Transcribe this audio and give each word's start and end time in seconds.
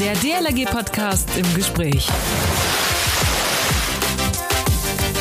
Der 0.00 0.14
DLRG-Podcast 0.14 1.28
im 1.36 1.54
Gespräch. 1.54 2.08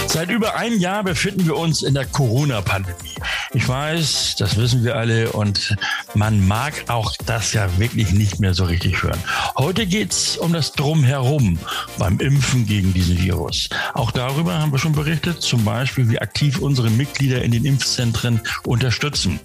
Seit 0.07 0.29
über 0.29 0.55
einem 0.55 0.79
Jahr 0.79 1.03
befinden 1.03 1.45
wir 1.45 1.57
uns 1.57 1.83
in 1.83 1.93
der 1.93 2.05
Corona-Pandemie. 2.05 3.15
Ich 3.53 3.67
weiß, 3.67 4.37
das 4.39 4.55
wissen 4.55 4.85
wir 4.85 4.95
alle 4.95 5.33
und 5.33 5.75
man 6.15 6.47
mag 6.47 6.73
auch 6.87 7.13
das 7.25 7.53
ja 7.53 7.77
wirklich 7.77 8.11
nicht 8.11 8.39
mehr 8.39 8.53
so 8.53 8.65
richtig 8.65 9.03
hören. 9.03 9.19
Heute 9.57 9.85
geht's 9.85 10.37
um 10.37 10.53
das 10.53 10.71
Drumherum 10.71 11.59
beim 11.97 12.19
Impfen 12.19 12.65
gegen 12.65 12.93
diesen 12.93 13.21
Virus. 13.21 13.69
Auch 13.93 14.11
darüber 14.11 14.59
haben 14.59 14.71
wir 14.71 14.79
schon 14.79 14.93
berichtet, 14.93 15.41
zum 15.41 15.63
Beispiel, 15.63 16.09
wie 16.09 16.19
aktiv 16.19 16.59
unsere 16.59 16.89
Mitglieder 16.89 17.43
in 17.43 17.51
den 17.51 17.65
Impfzentren 17.65 18.41
unterstützen. 18.63 19.39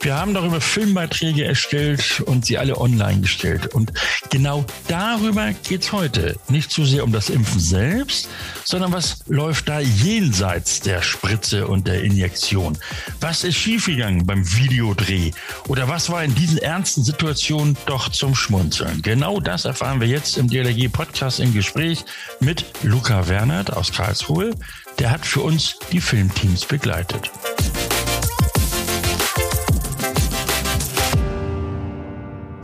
Wir 0.00 0.16
haben 0.16 0.34
darüber 0.34 0.60
Filmbeiträge 0.60 1.44
erstellt 1.44 2.20
und 2.20 2.46
sie 2.46 2.58
alle 2.58 2.78
online 2.78 3.20
gestellt. 3.20 3.74
Und 3.74 3.92
genau 4.30 4.64
darüber 4.88 5.52
geht's 5.66 5.92
heute. 5.92 6.36
Nicht 6.48 6.70
so 6.70 6.84
sehr 6.84 7.04
um 7.04 7.12
das 7.12 7.30
Impfen 7.30 7.60
selbst, 7.60 8.28
sondern 8.64 8.92
was 8.92 9.18
läuft 9.26 9.68
da 9.68 9.80
jenseits 9.80 10.80
der 10.80 11.02
Spritze 11.02 11.66
und 11.66 11.86
der 11.86 12.02
Injektion? 12.02 12.78
Was 13.20 13.44
ist 13.44 13.56
schiefgegangen 13.56 14.26
beim 14.26 14.44
Videodreh? 14.56 15.32
Oder 15.68 15.88
was 15.88 16.05
war 16.10 16.22
in 16.22 16.34
diesen 16.34 16.58
ernsten 16.58 17.02
Situationen 17.02 17.76
doch 17.86 18.10
zum 18.10 18.34
Schmunzeln? 18.34 19.02
Genau 19.02 19.40
das 19.40 19.64
erfahren 19.64 20.00
wir 20.00 20.08
jetzt 20.08 20.36
im 20.36 20.48
DLRG 20.48 20.88
Podcast 20.88 21.40
im 21.40 21.52
Gespräch 21.52 22.04
mit 22.40 22.64
Luca 22.82 23.28
Wernert 23.28 23.72
aus 23.72 23.92
Karlsruhe. 23.92 24.52
Der 24.98 25.10
hat 25.10 25.24
für 25.24 25.40
uns 25.40 25.78
die 25.92 26.00
Filmteams 26.00 26.64
begleitet. 26.66 27.30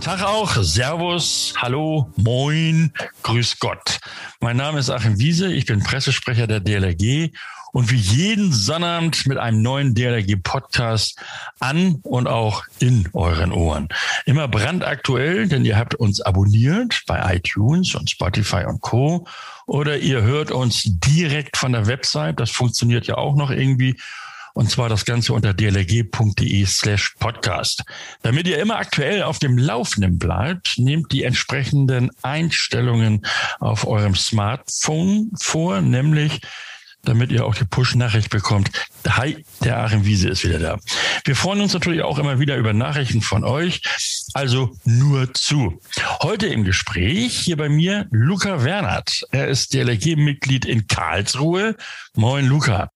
Tag 0.01 0.23
auch, 0.23 0.57
Servus, 0.63 1.55
Hallo, 1.57 2.13
Moin, 2.17 2.93
Grüß 3.23 3.59
Gott. 3.61 4.01
Mein 4.41 4.57
Name 4.57 4.81
ist 4.81 4.91
Achim 4.91 5.19
Wiese, 5.19 5.53
ich 5.53 5.67
bin 5.67 5.83
Pressesprecher 5.83 6.47
der 6.47 6.61
DLRG 6.61 7.31
und 7.73 7.91
wie 7.91 7.97
jeden 7.97 8.53
Sonnabend 8.53 9.27
mit 9.27 9.39
einem 9.39 9.63
neuen 9.63 9.95
DLRG-Podcast 9.95 11.19
an 11.59 11.97
und 12.03 12.29
auch 12.29 12.65
in 12.79 13.09
euren 13.13 13.53
Ohren. 13.53 13.89
Immer 14.27 14.47
brandaktuell, 14.49 15.49
denn 15.49 15.65
ihr 15.65 15.77
habt 15.77 15.95
uns 15.95 16.21
abonniert 16.21 17.03
bei 17.07 17.37
iTunes 17.37 17.95
und 17.95 18.11
Spotify 18.11 18.65
und 18.67 18.81
Co. 18.81 19.27
Oder 19.67 19.99
ihr 19.99 20.23
hört 20.23 20.51
uns 20.51 20.83
direkt 20.85 21.57
von 21.57 21.73
der 21.73 21.87
Website, 21.87 22.39
das 22.39 22.51
funktioniert 22.51 23.07
ja 23.07 23.17
auch 23.17 23.35
noch 23.37 23.51
irgendwie 23.51 23.97
und 24.55 24.71
zwar 24.71 24.89
das 24.89 25.05
Ganze 25.05 25.33
unter 25.33 25.55
dlg.de 25.55 26.67
slash 26.67 27.15
podcast. 27.19 27.85
Damit 28.23 28.47
ihr 28.47 28.59
immer 28.61 28.77
aktuell 28.77 29.23
auf 29.23 29.39
dem 29.39 29.57
Laufenden 29.57 30.19
bleibt, 30.19 30.75
nehmt 30.77 31.13
die 31.13 31.25
entsprechenden 31.25 32.11
Einstellungen 32.23 33.25
auf 33.61 33.87
eurem 33.87 34.15
Smartphone 34.15 35.31
vor, 35.41 35.81
nämlich 35.81 36.43
damit 37.05 37.33
ihr 37.33 37.45
auch 37.45 37.55
die 37.55 37.65
Push-Nachricht 37.65 38.31
bekommt. 38.31 38.71
Hi, 39.09 39.45
der 39.65 39.79
Achim 39.79 40.05
Wiese 40.05 40.29
ist 40.29 40.45
wieder 40.45 40.61
da. 40.61 40.79
Wir 41.25 41.35
freuen 41.35 41.61
uns 41.61 41.73
natürlich 41.73 42.03
auch 42.03 42.19
immer 42.19 42.39
wieder 42.39 42.57
über 42.57 42.73
Nachrichten 42.73 43.23
von 43.23 43.43
euch. 43.43 43.83
Also 44.35 44.77
nur 44.85 45.35
zu. 45.35 45.81
Heute 46.23 46.47
im 46.47 46.63
Gespräch 46.63 47.37
hier 47.37 47.57
bei 47.57 47.69
mir 47.69 48.07
Luca 48.13 48.63
Wernert. 48.63 49.25
Er 49.33 49.49
ist 49.49 49.75
DLRG-Mitglied 49.75 50.65
in 50.65 50.87
Karlsruhe. 50.87 51.77
Moin, 52.15 52.47
Luca. 52.47 52.92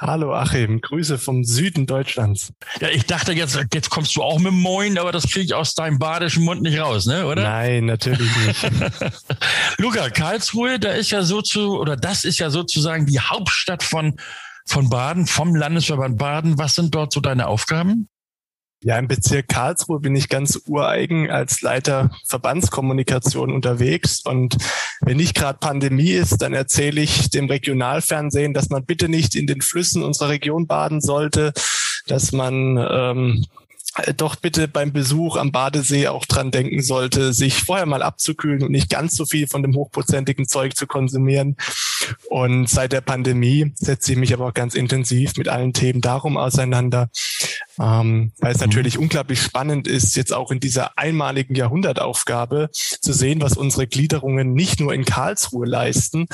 Hallo 0.00 0.32
Achim, 0.32 0.80
Grüße 0.80 1.18
vom 1.18 1.42
Süden 1.42 1.86
Deutschlands. 1.86 2.52
Ja, 2.80 2.88
ich 2.88 3.06
dachte 3.06 3.32
jetzt, 3.32 3.58
jetzt 3.74 3.90
kommst 3.90 4.14
du 4.14 4.22
auch 4.22 4.38
mit 4.38 4.52
Moin, 4.52 4.96
aber 4.96 5.10
das 5.10 5.24
kriege 5.24 5.44
ich 5.46 5.54
aus 5.54 5.74
deinem 5.74 5.98
badischen 5.98 6.44
Mund 6.44 6.62
nicht 6.62 6.78
raus, 6.78 7.06
ne, 7.06 7.26
oder? 7.26 7.42
Nein, 7.42 7.86
natürlich 7.86 8.30
nicht. 8.46 8.70
Luca, 9.78 10.08
Karlsruhe, 10.08 10.78
da 10.78 10.92
ist 10.92 11.10
ja 11.10 11.22
so 11.22 11.42
zu, 11.42 11.76
oder 11.80 11.96
das 11.96 12.22
ist 12.22 12.38
ja 12.38 12.50
sozusagen 12.50 13.06
die 13.06 13.18
Hauptstadt 13.18 13.82
von, 13.82 14.14
von 14.66 14.88
Baden, 14.88 15.26
vom 15.26 15.56
Landesverband 15.56 16.16
Baden. 16.16 16.58
Was 16.58 16.76
sind 16.76 16.94
dort 16.94 17.12
so 17.12 17.18
deine 17.18 17.48
Aufgaben? 17.48 18.08
Ja, 18.84 18.96
im 18.96 19.08
Bezirk 19.08 19.48
Karlsruhe 19.48 19.98
bin 19.98 20.14
ich 20.14 20.28
ganz 20.28 20.60
ureigen 20.68 21.28
als 21.28 21.60
Leiter 21.62 22.12
Verbandskommunikation 22.28 23.52
unterwegs. 23.52 24.20
Und 24.24 24.56
wenn 25.08 25.16
nicht 25.16 25.34
gerade 25.34 25.58
Pandemie 25.58 26.10
ist, 26.10 26.42
dann 26.42 26.52
erzähle 26.52 27.00
ich 27.00 27.30
dem 27.30 27.46
Regionalfernsehen, 27.46 28.52
dass 28.52 28.68
man 28.68 28.84
bitte 28.84 29.08
nicht 29.08 29.36
in 29.36 29.46
den 29.46 29.62
Flüssen 29.62 30.02
unserer 30.02 30.28
Region 30.28 30.66
baden 30.66 31.00
sollte, 31.00 31.54
dass 32.08 32.32
man 32.32 32.76
ähm, 32.76 33.46
doch 34.18 34.36
bitte 34.36 34.68
beim 34.68 34.92
Besuch 34.92 35.38
am 35.38 35.50
Badesee 35.50 36.08
auch 36.08 36.26
dran 36.26 36.50
denken 36.50 36.82
sollte, 36.82 37.32
sich 37.32 37.62
vorher 37.62 37.86
mal 37.86 38.02
abzukühlen 38.02 38.62
und 38.62 38.70
nicht 38.70 38.90
ganz 38.90 39.16
so 39.16 39.24
viel 39.24 39.46
von 39.46 39.62
dem 39.62 39.74
hochprozentigen 39.74 40.46
Zeug 40.46 40.76
zu 40.76 40.86
konsumieren. 40.86 41.56
Und 42.28 42.68
seit 42.68 42.92
der 42.92 43.00
Pandemie 43.00 43.72
setze 43.76 44.12
ich 44.12 44.18
mich 44.18 44.34
aber 44.34 44.48
auch 44.48 44.54
ganz 44.54 44.74
intensiv 44.74 45.38
mit 45.38 45.48
allen 45.48 45.72
Themen 45.72 46.02
darum 46.02 46.36
auseinander, 46.36 47.08
ähm, 47.80 48.32
weil 48.38 48.52
es 48.52 48.58
mhm. 48.58 48.66
natürlich 48.66 48.98
unglaublich 48.98 49.40
spannend 49.40 49.86
ist, 49.86 50.16
jetzt 50.16 50.32
auch 50.32 50.50
in 50.50 50.60
dieser 50.60 50.98
einmaligen 50.98 51.54
Jahrhundertaufgabe 51.54 52.70
zu 52.72 53.12
sehen, 53.12 53.40
was 53.40 53.56
unsere 53.56 53.86
Gliederungen 53.86 54.52
nicht 54.52 54.80
nur 54.80 54.92
in 54.94 55.04
Karlsruhe 55.04 55.66
leisten, 55.66 56.26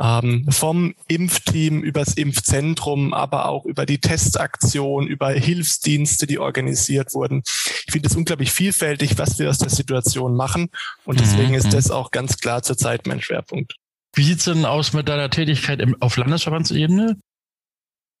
ähm, 0.00 0.46
vom 0.50 0.94
Impfteam 1.08 1.82
übers 1.82 2.14
Impfzentrum, 2.14 3.14
aber 3.14 3.48
auch 3.48 3.64
über 3.64 3.86
die 3.86 3.98
Testaktion, 3.98 5.06
über 5.06 5.30
Hilfsdienste, 5.30 6.26
die 6.26 6.38
organisiert 6.38 7.14
wurden. 7.14 7.42
Ich 7.86 7.92
finde 7.92 8.08
es 8.08 8.16
unglaublich 8.16 8.52
vielfältig, 8.52 9.18
was 9.18 9.38
wir 9.38 9.50
aus 9.50 9.58
der 9.58 9.70
Situation 9.70 10.36
machen 10.36 10.68
und 11.04 11.20
deswegen 11.20 11.50
mhm. 11.50 11.56
ist 11.56 11.72
das 11.72 11.90
auch 11.90 12.10
ganz 12.10 12.38
klar 12.38 12.62
zurzeit 12.62 13.06
mein 13.06 13.20
Schwerpunkt. 13.20 13.74
Wie 14.14 14.24
sieht's 14.24 14.44
denn 14.44 14.64
aus 14.64 14.94
mit 14.94 15.08
deiner 15.08 15.28
Tätigkeit 15.28 15.80
im, 15.80 16.00
auf 16.00 16.16
Landesverbandsebene? 16.16 17.18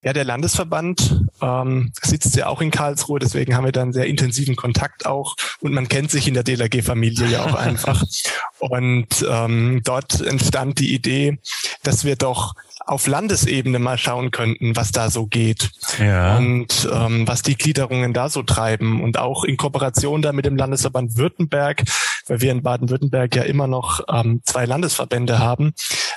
Ja, 0.06 0.12
der 0.12 0.24
Landesverband 0.24 1.24
ähm, 1.42 1.90
sitzt 2.00 2.36
ja 2.36 2.46
auch 2.46 2.60
in 2.60 2.70
Karlsruhe, 2.70 3.18
deswegen 3.18 3.56
haben 3.56 3.64
wir 3.64 3.72
da 3.72 3.82
einen 3.82 3.92
sehr 3.92 4.06
intensiven 4.06 4.54
Kontakt 4.54 5.04
auch 5.04 5.34
und 5.58 5.72
man 5.72 5.88
kennt 5.88 6.12
sich 6.12 6.28
in 6.28 6.34
der 6.34 6.44
DLRG-Familie 6.44 7.26
ja 7.26 7.44
auch 7.44 7.56
einfach. 7.56 8.04
Und 8.58 9.26
ähm, 9.28 9.82
dort 9.84 10.22
entstand 10.22 10.78
die 10.78 10.94
Idee, 10.94 11.38
dass 11.82 12.04
wir 12.04 12.16
doch 12.16 12.54
auf 12.86 13.06
Landesebene 13.06 13.78
mal 13.78 13.98
schauen 13.98 14.30
könnten, 14.30 14.76
was 14.76 14.92
da 14.92 15.10
so 15.10 15.26
geht 15.26 15.70
ja. 15.98 16.38
und 16.38 16.88
ähm, 16.90 17.28
was 17.28 17.42
die 17.42 17.56
Gliederungen 17.56 18.14
da 18.14 18.30
so 18.30 18.42
treiben 18.42 19.02
und 19.02 19.18
auch 19.18 19.44
in 19.44 19.58
Kooperation 19.58 20.22
da 20.22 20.32
mit 20.32 20.46
dem 20.46 20.56
Landesverband 20.56 21.18
Württemberg, 21.18 21.82
weil 22.28 22.40
wir 22.40 22.52
in 22.52 22.62
Baden-Württemberg 22.62 23.34
ja 23.36 23.42
immer 23.42 23.66
noch 23.66 24.00
ähm, 24.08 24.40
zwei 24.44 24.64
Landesverbände 24.64 25.38
haben, 25.38 25.74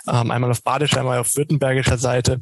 ähm, 0.08 0.32
einmal 0.32 0.52
auf 0.52 0.64
badischer, 0.64 1.00
einmal 1.00 1.20
auf 1.20 1.36
württembergischer 1.36 1.98
Seite 1.98 2.42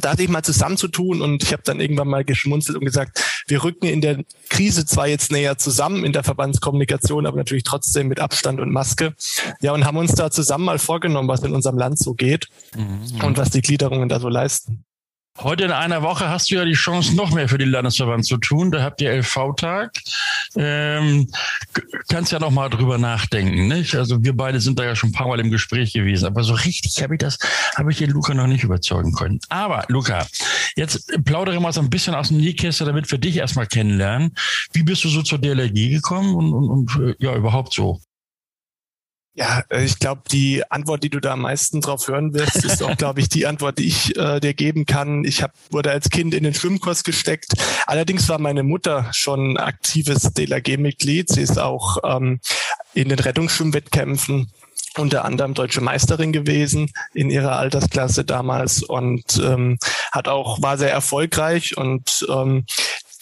da 0.00 0.16
sich 0.16 0.28
mal 0.28 0.42
zusammenzutun 0.42 1.20
und 1.20 1.42
ich 1.42 1.52
habe 1.52 1.62
dann 1.64 1.80
irgendwann 1.80 2.08
mal 2.08 2.24
geschmunzelt 2.24 2.78
und 2.78 2.84
gesagt, 2.84 3.44
wir 3.46 3.62
rücken 3.62 3.86
in 3.86 4.00
der 4.00 4.24
Krise 4.48 4.86
zwar 4.86 5.08
jetzt 5.08 5.32
näher 5.32 5.58
zusammen 5.58 6.04
in 6.04 6.12
der 6.12 6.24
Verbandskommunikation, 6.24 7.26
aber 7.26 7.36
natürlich 7.36 7.64
trotzdem 7.64 8.08
mit 8.08 8.20
Abstand 8.20 8.60
und 8.60 8.72
Maske. 8.72 9.14
Ja, 9.60 9.72
und 9.72 9.84
haben 9.84 9.98
uns 9.98 10.14
da 10.14 10.30
zusammen 10.30 10.64
mal 10.64 10.78
vorgenommen, 10.78 11.28
was 11.28 11.42
in 11.42 11.54
unserem 11.54 11.78
Land 11.78 11.98
so 11.98 12.14
geht 12.14 12.48
mhm. 12.74 13.24
und 13.24 13.36
was 13.36 13.50
die 13.50 13.60
Gliederungen 13.60 14.08
da 14.08 14.20
so 14.20 14.28
leisten. 14.28 14.84
Heute 15.38 15.64
in 15.64 15.72
einer 15.72 16.02
Woche 16.02 16.28
hast 16.28 16.50
du 16.50 16.56
ja 16.56 16.64
die 16.64 16.74
Chance, 16.74 17.16
noch 17.16 17.32
mehr 17.32 17.48
für 17.48 17.56
den 17.56 17.70
Landesverband 17.70 18.26
zu 18.26 18.36
tun. 18.36 18.70
Da 18.70 18.82
habt 18.82 19.00
ihr 19.00 19.10
LV-Tag. 19.12 19.90
Ähm, 20.56 21.26
kannst 22.08 22.32
ja 22.32 22.38
noch 22.38 22.50
mal 22.50 22.68
drüber 22.68 22.98
nachdenken. 22.98 23.66
Nicht? 23.66 23.94
Also 23.94 24.22
wir 24.22 24.36
beide 24.36 24.60
sind 24.60 24.78
da 24.78 24.84
ja 24.84 24.94
schon 24.94 25.08
ein 25.08 25.12
paar 25.12 25.28
Mal 25.28 25.40
im 25.40 25.50
Gespräch 25.50 25.94
gewesen. 25.94 26.26
Aber 26.26 26.44
so 26.44 26.52
richtig 26.52 27.02
habe 27.02 27.14
ich 27.14 27.18
das, 27.18 27.38
habe 27.76 27.90
ich 27.90 27.98
den 27.98 28.10
Luca 28.10 28.34
noch 28.34 28.46
nicht 28.46 28.62
überzeugen 28.62 29.14
können. 29.14 29.40
Aber 29.48 29.84
Luca, 29.88 30.26
jetzt 30.76 31.10
plaudere 31.24 31.60
mal 31.60 31.72
so 31.72 31.80
ein 31.80 31.90
bisschen 31.90 32.14
aus 32.14 32.28
dem 32.28 32.36
Nähkästchen, 32.36 32.86
damit 32.86 33.10
wir 33.10 33.18
dich 33.18 33.36
erstmal 33.36 33.66
kennenlernen. 33.66 34.34
Wie 34.74 34.82
bist 34.82 35.02
du 35.04 35.08
so 35.08 35.22
zur 35.22 35.38
DLRG 35.38 35.94
gekommen 35.94 36.34
und, 36.34 36.52
und, 36.52 36.70
und 36.70 37.16
ja, 37.18 37.34
überhaupt 37.34 37.72
so? 37.72 38.00
Ja, 39.34 39.62
äh, 39.70 39.84
ich 39.84 39.98
glaube, 39.98 40.22
die 40.30 40.62
Antwort, 40.70 41.02
die 41.04 41.10
du 41.10 41.20
da 41.20 41.32
am 41.32 41.42
meisten 41.42 41.80
drauf 41.80 42.06
hören 42.08 42.34
wirst, 42.34 42.64
ist 42.64 42.82
auch, 42.82 42.96
glaube 42.96 43.20
ich, 43.20 43.28
die 43.28 43.46
Antwort, 43.46 43.78
die 43.78 43.86
ich 43.86 44.16
äh, 44.16 44.40
dir 44.40 44.52
geben 44.52 44.84
kann. 44.84 45.24
Ich 45.24 45.42
hab, 45.42 45.52
wurde 45.70 45.90
als 45.90 46.10
Kind 46.10 46.34
in 46.34 46.44
den 46.44 46.54
Schwimmkurs 46.54 47.02
gesteckt. 47.02 47.54
Allerdings 47.86 48.28
war 48.28 48.38
meine 48.38 48.62
Mutter 48.62 49.08
schon 49.12 49.56
aktives 49.56 50.32
DLRG-Mitglied. 50.34 51.30
Sie 51.30 51.40
ist 51.40 51.58
auch 51.58 51.98
ähm, 52.04 52.40
in 52.92 53.08
den 53.08 53.18
Rettungsschwimmwettkämpfen 53.18 54.50
unter 54.98 55.24
anderem 55.24 55.54
deutsche 55.54 55.80
Meisterin 55.80 56.32
gewesen 56.32 56.92
in 57.14 57.30
ihrer 57.30 57.56
Altersklasse 57.56 58.24
damals 58.24 58.82
und 58.82 59.40
ähm, 59.42 59.78
hat 60.12 60.28
auch 60.28 60.60
war 60.60 60.76
sehr 60.76 60.92
erfolgreich 60.92 61.78
und 61.78 62.26
ähm, 62.28 62.66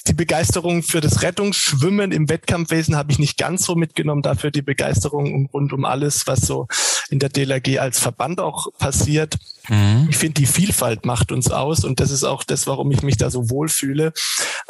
die 0.07 0.15
Begeisterung 0.15 0.83
für 0.83 1.01
das 1.01 1.23
Rettungsschwimmen 1.23 2.13
im 2.13 2.29
Wettkampfwesen 2.29 2.97
habe 2.97 3.13
ich 3.13 3.19
nicht 3.19 3.39
ganz 3.39 3.65
so 3.65 3.75
mitgenommen. 3.75 4.23
Dafür 4.23 4.51
die 4.51 4.63
Begeisterung 4.63 5.49
rund 5.53 5.73
um 5.73 5.85
alles, 5.85 6.27
was 6.27 6.41
so 6.41 6.67
in 7.11 7.19
der 7.19 7.29
DLRG 7.29 7.79
als 7.79 7.99
Verband 7.99 8.41
auch 8.41 8.69
passiert. 8.79 9.37
Mhm. 9.69 10.09
Ich 10.11 10.17
finde, 10.17 10.41
die 10.41 10.47
Vielfalt 10.47 11.05
macht 11.05 11.33
uns 11.33 11.51
aus 11.51 11.85
und 11.85 12.01
das 12.01 12.11
ist 12.11 12.25
auch 12.25 12.45
das, 12.45 12.67
warum 12.67 12.91
ich 12.93 13.03
mich 13.03 13.17
da 13.17 13.31
so 13.31 13.51
wohlfühle, 13.51 14.13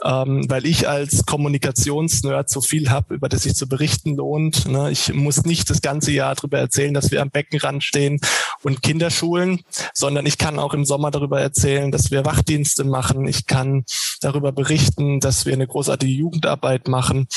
ähm, 0.05 0.45
weil 0.49 0.67
ich 0.67 0.89
als 0.89 1.27
Kommunikationsnerd 1.27 2.49
so 2.49 2.61
viel 2.61 2.91
habe, 2.91 3.15
über 3.15 3.29
das 3.29 3.43
sich 3.43 3.55
zu 3.55 3.69
berichten 3.69 4.17
lohnt. 4.17 4.67
Ne? 4.67 4.91
Ich 4.91 5.13
muss 5.13 5.45
nicht 5.45 5.69
das 5.71 5.83
ganze 5.83 6.13
Jahr 6.13 6.35
darüber 6.35 6.59
erzählen, 6.59 6.95
dass 6.95 7.11
wir 7.11 7.23
am 7.23 7.31
Beckenrand 7.31 7.85
stehen 7.85 8.21
und 8.63 8.83
Kinderschulen, 8.83 9.61
sondern 9.93 10.27
ich 10.27 10.39
kann 10.39 10.59
auch 10.59 10.75
im 10.75 10.85
Sommer 10.85 11.11
darüber 11.11 11.41
erzählen, 11.41 11.93
dass 11.93 12.11
wir 12.11 12.25
Wachdienste 12.25 12.85
machen. 12.85 13.29
Ich 13.29 13.47
kann 13.47 13.85
darüber 14.21 14.53
berichten, 14.53 15.21
dass 15.21 15.47
wir 15.47 15.53
eine 15.53 15.67
großartige 15.67 16.13
Jugendarbeit 16.13 16.89
machen. 16.89 17.29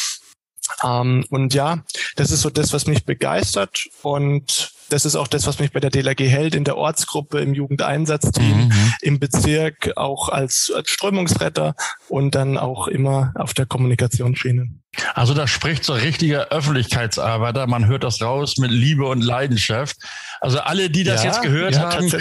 Ähm, 0.84 1.26
und 1.30 1.54
ja, 1.54 1.84
das 2.16 2.32
ist 2.32 2.42
so 2.42 2.50
das, 2.50 2.74
was 2.74 2.88
mich 2.88 3.06
begeistert 3.06 3.88
und 4.02 4.73
das 4.94 5.06
ist 5.06 5.16
auch 5.16 5.28
das, 5.28 5.48
was 5.48 5.58
mich 5.58 5.72
bei 5.72 5.80
der 5.80 5.90
DLRG 5.90 6.30
hält, 6.30 6.54
in 6.54 6.66
der 6.66 6.78
Ortsgruppe, 6.78 7.40
im 7.40 7.56
Jugendeinsatzteam, 7.56 8.68
mhm. 8.68 8.94
im 9.02 9.20
Bezirk, 9.20 9.92
auch 9.96 10.30
als, 10.30 10.72
als 10.74 10.92
Strömungsretter 10.92 11.74
und 12.10 12.36
dann 12.36 12.60
auch 12.60 12.88
immer 12.88 13.34
auf 13.36 13.56
der 13.56 13.66
Kommunikationsschiene. 13.66 14.68
Also 15.16 15.34
da 15.34 15.48
spricht 15.48 15.84
so 15.84 15.94
richtiger 15.94 16.50
Öffentlichkeitsarbeiter. 16.50 17.66
Man 17.66 17.88
hört 17.88 18.04
das 18.04 18.22
raus 18.22 18.58
mit 18.58 18.70
Liebe 18.70 19.08
und 19.08 19.24
Leidenschaft. 19.24 19.98
Also 20.44 20.60
alle, 20.60 20.90
die 20.90 21.06
das 21.06 21.24
ja, 21.24 21.32
jetzt 21.32 21.42
gehört 21.42 21.76
ja, 21.76 21.90
haben, 21.90 22.12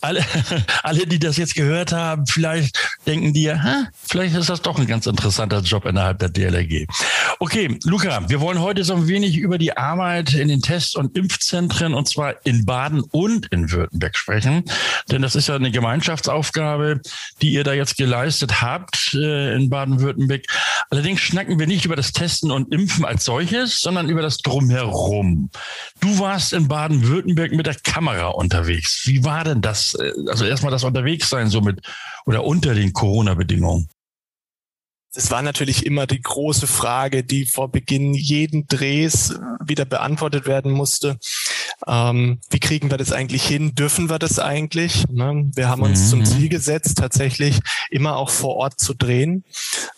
alle, 0.00 0.24
alle, 0.84 1.04
die 1.04 1.18
das 1.18 1.36
jetzt 1.36 1.56
gehört 1.56 1.90
haben, 1.90 2.24
vielleicht 2.24 2.78
denken 3.08 3.32
die, 3.32 3.50
Hä, 3.50 3.86
vielleicht 4.08 4.36
ist 4.36 4.48
das 4.48 4.62
doch 4.62 4.78
ein 4.78 4.86
ganz 4.86 5.06
interessanter 5.06 5.62
Job 5.62 5.84
innerhalb 5.84 6.20
der 6.20 6.28
DLRG. 6.28 6.86
Okay, 7.40 7.76
Luca, 7.82 8.28
wir 8.28 8.40
wollen 8.40 8.60
heute 8.60 8.84
so 8.84 8.94
ein 8.94 9.08
wenig 9.08 9.36
über 9.36 9.58
die 9.58 9.76
Arbeit 9.76 10.32
in 10.34 10.46
den 10.46 10.62
Test- 10.62 10.96
und 10.96 11.18
Impfzentren 11.18 11.92
und 11.94 12.08
zwar 12.08 12.36
in 12.46 12.64
Baden 12.64 13.00
und 13.00 13.46
in 13.46 13.72
Württemberg 13.72 14.16
sprechen. 14.16 14.62
Denn 15.10 15.22
das 15.22 15.34
ist 15.34 15.48
ja 15.48 15.56
eine 15.56 15.72
Gemeinschaftsaufgabe, 15.72 17.00
die 17.42 17.52
ihr 17.52 17.64
da 17.64 17.72
jetzt 17.72 17.96
geleistet 17.96 18.62
habt 18.62 19.12
äh, 19.14 19.56
in 19.56 19.70
Baden-Württemberg. 19.70 20.44
Allerdings 20.90 21.20
schnacken 21.20 21.58
wir 21.58 21.66
nicht 21.66 21.84
über 21.84 21.96
das 21.96 22.12
Testen 22.12 22.52
und 22.52 22.72
Impfen 22.72 23.04
als 23.04 23.24
solches, 23.24 23.80
sondern 23.80 24.08
über 24.08 24.22
das 24.22 24.38
Drumherum. 24.38 25.50
Du 26.00 26.20
warst 26.20 26.52
in 26.52 26.68
Baden-Württemberg 26.68 27.55
mit 27.56 27.66
der 27.66 27.74
Kamera 27.74 28.28
unterwegs. 28.28 29.02
Wie 29.04 29.24
war 29.24 29.44
denn 29.44 29.62
das? 29.62 29.94
Äh, 29.94 30.12
also 30.28 30.44
erstmal 30.44 30.72
das 30.72 30.84
Unterwegssein 30.84 31.48
so 31.48 31.60
mit 31.60 31.80
oder 32.26 32.44
unter 32.44 32.74
den 32.74 32.92
Corona-Bedingungen. 32.92 33.88
Es 35.14 35.30
war 35.30 35.40
natürlich 35.40 35.86
immer 35.86 36.06
die 36.06 36.20
große 36.20 36.66
Frage, 36.66 37.24
die 37.24 37.46
vor 37.46 37.72
Beginn 37.72 38.12
jeden 38.12 38.66
Drehs 38.66 39.38
wieder 39.64 39.86
beantwortet 39.86 40.46
werden 40.46 40.72
musste. 40.72 41.18
Ähm, 41.86 42.40
wie 42.50 42.58
kriegen 42.58 42.90
wir 42.90 42.98
das 42.98 43.12
eigentlich 43.12 43.44
hin? 43.44 43.74
Dürfen 43.74 44.10
wir 44.10 44.18
das 44.18 44.38
eigentlich? 44.38 45.06
Ne? 45.08 45.50
Wir 45.54 45.68
haben 45.68 45.82
uns 45.82 46.06
mhm. 46.06 46.08
zum 46.08 46.24
Ziel 46.24 46.48
gesetzt, 46.48 46.98
tatsächlich 46.98 47.60
immer 47.90 48.16
auch 48.16 48.30
vor 48.30 48.56
Ort 48.56 48.80
zu 48.80 48.94
drehen, 48.94 49.44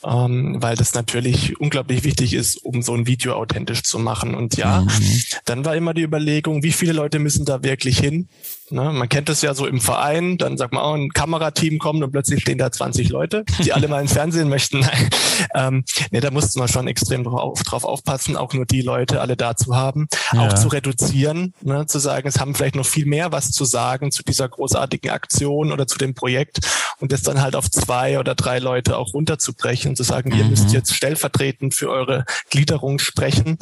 ähm, 0.05 0.57
weil 0.61 0.77
das 0.77 0.95
natürlich 0.95 1.59
unglaublich 1.61 2.05
wichtig 2.05 2.35
ist, 2.35 2.57
um 2.57 2.83
so 2.83 2.95
ein 2.95 3.07
Video 3.07 3.35
authentisch 3.35 3.83
zu 3.83 3.99
machen. 3.99 4.35
Und 4.35 4.57
ja, 4.57 4.83
mhm. 4.83 5.23
dann 5.47 5.65
war 5.65 5.77
immer 5.77 5.95
die 5.95 6.03
Überlegung, 6.03 6.63
wie 6.63 6.73
viele 6.73 6.93
Leute 6.93 7.19
müssen 7.19 7.45
da 7.45 7.63
wirklich 7.63 7.99
hin? 7.99 8.29
Ne? 8.71 8.93
Man 8.93 9.09
kennt 9.09 9.29
das 9.29 9.43
ja 9.43 9.55
so 9.55 9.67
im 9.67 9.81
Verein, 9.81 10.39
dann 10.39 10.57
sagt 10.57 10.73
man, 10.73 10.85
oh, 10.85 10.95
ein 10.95 11.11
Kamerateam 11.11 11.79
kommt 11.79 12.03
und 12.03 12.11
plötzlich 12.11 12.43
stehen 12.43 12.59
da 12.59 12.71
20 12.71 13.09
Leute, 13.09 13.45
die 13.63 13.73
alle 13.73 13.89
mal 13.89 14.01
ins 14.01 14.13
Fernsehen 14.13 14.49
möchten. 14.49 14.87
ähm, 15.55 15.85
nee, 16.11 16.21
da 16.21 16.31
musste 16.31 16.59
man 16.59 16.69
schon 16.69 16.89
extrem 16.89 17.25
drauf, 17.25 17.63
drauf 17.63 17.85
aufpassen, 17.85 18.37
auch 18.37 18.53
nur 18.53 18.67
die 18.67 18.83
Leute 18.83 19.21
alle 19.21 19.37
da 19.37 19.57
zu 19.57 19.75
haben, 19.75 20.09
ja. 20.33 20.47
auch 20.47 20.53
zu 20.55 20.69
reduzieren, 20.69 21.55
ne? 21.63 21.87
zu 21.87 21.99
sagen, 21.99 22.29
es 22.29 22.41
haben 22.41 22.55
vielleicht 22.55 22.77
noch 22.77 22.87
viel 22.87 23.07
mehr 23.07 23.33
was 23.33 23.51
zu 23.51 23.65
sagen 23.65 24.11
zu 24.11 24.23
dieser 24.23 24.49
großartigen 24.49 25.11
Aktion 25.11 25.73
oder 25.73 25.87
zu 25.87 25.99
dem 25.99 26.15
Projekt 26.15 26.61
und 27.01 27.13
das 27.13 27.23
dann 27.23 27.41
halt 27.41 27.57
auf 27.57 27.71
zwei 27.71 28.19
oder 28.19 28.35
drei 28.35 28.59
Leute 28.59 28.97
auch 28.97 29.15
runterzubrechen 29.15 29.91
und 29.91 29.97
zu 29.97 30.03
sagen, 30.03 30.31
mhm. 30.31 30.39
ihr 30.39 30.45
müsst 30.45 30.73
jetzt 30.73 30.95
stellvertretend 30.95 31.75
für 31.75 31.91
eure 31.91 32.25
Gliederung 32.51 32.99
sprechen. 32.99 33.59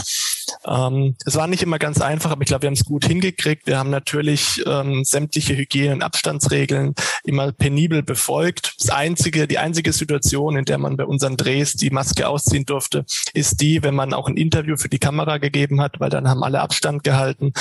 Ähm, 0.66 1.16
es 1.24 1.34
war 1.36 1.46
nicht 1.46 1.62
immer 1.62 1.78
ganz 1.78 2.00
einfach, 2.00 2.30
aber 2.30 2.42
ich 2.42 2.48
glaube, 2.48 2.62
wir 2.62 2.68
haben 2.68 2.74
es 2.74 2.84
gut 2.84 3.04
hingekriegt. 3.04 3.66
Wir 3.66 3.78
haben 3.78 3.90
natürlich 3.90 4.62
ähm, 4.66 5.04
sämtliche 5.04 5.56
Hygiene- 5.56 5.94
und 5.94 6.02
Abstandsregeln 6.02 6.94
immer 7.24 7.52
penibel 7.52 8.02
befolgt. 8.02 8.74
Das 8.78 8.90
einzige, 8.90 9.46
die 9.46 9.58
einzige 9.58 9.92
Situation, 9.92 10.56
in 10.56 10.64
der 10.64 10.78
man 10.78 10.96
bei 10.96 11.04
unseren 11.04 11.36
Drehs 11.36 11.74
die 11.74 11.90
Maske 11.90 12.28
ausziehen 12.28 12.66
durfte, 12.66 13.04
ist 13.34 13.60
die, 13.60 13.82
wenn 13.82 13.94
man 13.94 14.14
auch 14.14 14.28
ein 14.28 14.36
Interview 14.36 14.76
für 14.76 14.88
die 14.88 14.98
Kamera 14.98 15.38
gegeben 15.38 15.80
hat, 15.80 16.00
weil 16.00 16.10
dann 16.10 16.28
haben 16.28 16.42
alle 16.42 16.60
Abstand 16.60 17.04
gehalten 17.04 17.52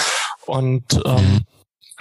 und 0.46 1.02
ähm, 1.06 1.42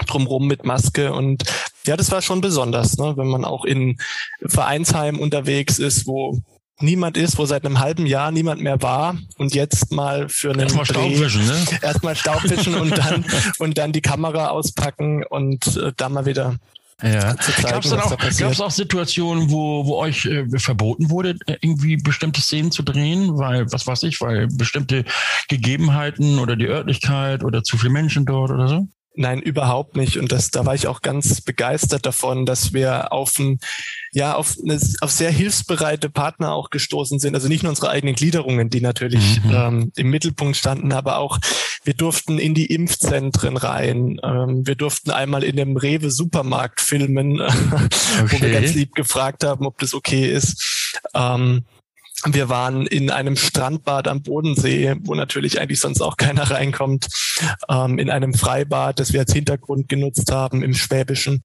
drumrum 0.06 0.46
mit 0.46 0.64
Maske 0.64 1.12
und 1.12 1.44
ja, 1.86 1.96
das 1.96 2.10
war 2.10 2.22
schon 2.22 2.40
besonders, 2.40 2.96
ne? 2.96 3.16
wenn 3.16 3.28
man 3.28 3.44
auch 3.44 3.64
in 3.64 3.98
Vereinsheim 4.44 5.18
unterwegs 5.18 5.78
ist, 5.78 6.06
wo 6.06 6.40
niemand 6.80 7.16
ist, 7.16 7.38
wo 7.38 7.46
seit 7.46 7.64
einem 7.64 7.78
halben 7.78 8.06
Jahr 8.06 8.30
niemand 8.30 8.60
mehr 8.60 8.82
war 8.82 9.16
und 9.38 9.54
jetzt 9.54 9.92
mal 9.92 10.28
für 10.28 10.50
einen 10.50 10.60
erstmal 10.60 10.86
Staubwischen, 10.86 11.46
ne? 11.46 11.66
Erstmal 11.82 12.16
Staubwischen 12.16 12.74
und 12.74 12.96
dann 12.96 13.24
und 13.58 13.78
dann 13.78 13.92
die 13.92 14.02
Kamera 14.02 14.48
auspacken 14.48 15.24
und 15.24 15.76
äh, 15.76 15.92
da 15.96 16.08
mal 16.08 16.26
wieder 16.26 16.56
ja. 17.02 17.34
Gab 17.62 17.84
es 17.84 17.92
auch, 17.92 18.16
gab's 18.16 18.60
auch 18.60 18.70
Situationen, 18.70 19.50
wo, 19.50 19.84
wo 19.84 19.96
euch 19.96 20.26
äh, 20.26 20.46
verboten 20.58 21.10
wurde, 21.10 21.36
irgendwie 21.60 21.96
bestimmte 21.96 22.40
Szenen 22.40 22.70
zu 22.70 22.82
drehen, 22.82 23.36
weil, 23.36 23.70
was 23.72 23.86
weiß 23.86 24.04
ich, 24.04 24.20
weil 24.20 24.46
bestimmte 24.46 25.04
Gegebenheiten 25.48 26.38
oder 26.38 26.56
die 26.56 26.66
Örtlichkeit 26.66 27.42
oder 27.42 27.64
zu 27.64 27.76
viele 27.76 27.92
Menschen 27.92 28.24
dort 28.26 28.52
oder 28.52 28.68
so? 28.68 28.88
Nein, 29.16 29.40
überhaupt 29.40 29.96
nicht. 29.96 30.18
Und 30.18 30.32
das, 30.32 30.50
da 30.50 30.66
war 30.66 30.74
ich 30.74 30.88
auch 30.88 31.00
ganz 31.00 31.40
begeistert 31.40 32.04
davon, 32.04 32.46
dass 32.46 32.72
wir 32.72 33.12
auf 33.12 33.38
ein, 33.38 33.60
ja, 34.12 34.34
auf, 34.34 34.56
eine, 34.60 34.80
auf 35.00 35.10
sehr 35.12 35.30
hilfsbereite 35.30 36.10
Partner 36.10 36.52
auch 36.52 36.70
gestoßen 36.70 37.20
sind. 37.20 37.34
Also 37.34 37.46
nicht 37.46 37.62
nur 37.62 37.70
unsere 37.70 37.90
eigenen 37.90 38.16
Gliederungen, 38.16 38.70
die 38.70 38.80
natürlich 38.80 39.40
mhm. 39.44 39.54
ähm, 39.54 39.92
im 39.94 40.10
Mittelpunkt 40.10 40.56
standen, 40.56 40.92
aber 40.92 41.18
auch 41.18 41.38
wir 41.84 41.94
durften 41.94 42.38
in 42.40 42.54
die 42.54 42.66
Impfzentren 42.66 43.56
rein. 43.56 44.18
Ähm, 44.24 44.66
wir 44.66 44.74
durften 44.74 45.12
einmal 45.12 45.44
in 45.44 45.56
dem 45.56 45.76
Rewe 45.76 46.10
Supermarkt 46.10 46.80
filmen, 46.80 47.40
okay. 47.40 47.88
wo 48.30 48.40
wir 48.40 48.50
ganz 48.50 48.74
lieb 48.74 48.94
gefragt 48.96 49.44
haben, 49.44 49.64
ob 49.64 49.78
das 49.78 49.94
okay 49.94 50.28
ist. 50.28 51.00
Ähm, 51.14 51.64
wir 52.30 52.48
waren 52.48 52.86
in 52.86 53.10
einem 53.10 53.36
Strandbad 53.36 54.08
am 54.08 54.22
Bodensee, 54.22 54.94
wo 55.00 55.14
natürlich 55.14 55.60
eigentlich 55.60 55.80
sonst 55.80 56.00
auch 56.00 56.16
keiner 56.16 56.50
reinkommt, 56.50 57.06
ähm, 57.68 57.98
in 57.98 58.10
einem 58.10 58.34
Freibad, 58.34 58.98
das 58.98 59.12
wir 59.12 59.20
als 59.20 59.32
Hintergrund 59.32 59.88
genutzt 59.88 60.32
haben 60.32 60.62
im 60.62 60.74
Schwäbischen. 60.74 61.42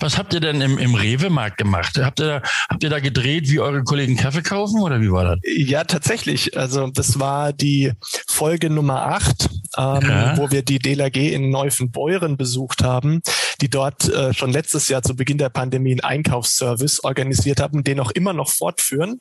Was 0.00 0.16
habt 0.16 0.32
ihr 0.32 0.40
denn 0.40 0.60
im, 0.60 0.78
im 0.78 0.94
Rewe-Markt 0.94 1.58
gemacht? 1.58 1.98
Habt 1.98 2.20
ihr, 2.20 2.26
da, 2.26 2.42
habt 2.68 2.84
ihr 2.84 2.90
da 2.90 3.00
gedreht, 3.00 3.50
wie 3.50 3.58
eure 3.58 3.82
Kollegen 3.82 4.16
Kaffee 4.16 4.42
kaufen 4.42 4.80
oder 4.80 5.00
wie 5.00 5.10
war 5.10 5.24
das? 5.24 5.38
Ja, 5.42 5.84
tatsächlich. 5.84 6.56
Also 6.56 6.86
das 6.88 7.18
war 7.18 7.52
die 7.52 7.92
Folge 8.28 8.70
Nummer 8.70 9.06
acht, 9.06 9.48
ähm, 9.76 10.00
ja. 10.02 10.36
wo 10.36 10.50
wir 10.50 10.62
die 10.62 10.78
DLRG 10.78 11.32
in 11.32 11.50
Neufenbeuren 11.50 12.36
besucht 12.36 12.82
haben, 12.84 13.22
die 13.60 13.68
dort 13.68 14.08
äh, 14.08 14.32
schon 14.32 14.52
letztes 14.52 14.88
Jahr 14.88 15.02
zu 15.02 15.16
Beginn 15.16 15.38
der 15.38 15.48
Pandemie 15.48 15.92
einen 15.92 16.00
Einkaufsservice 16.00 17.02
organisiert 17.02 17.60
haben, 17.60 17.82
den 17.82 17.98
auch 17.98 18.12
immer 18.12 18.32
noch 18.32 18.50
fortführen. 18.50 19.20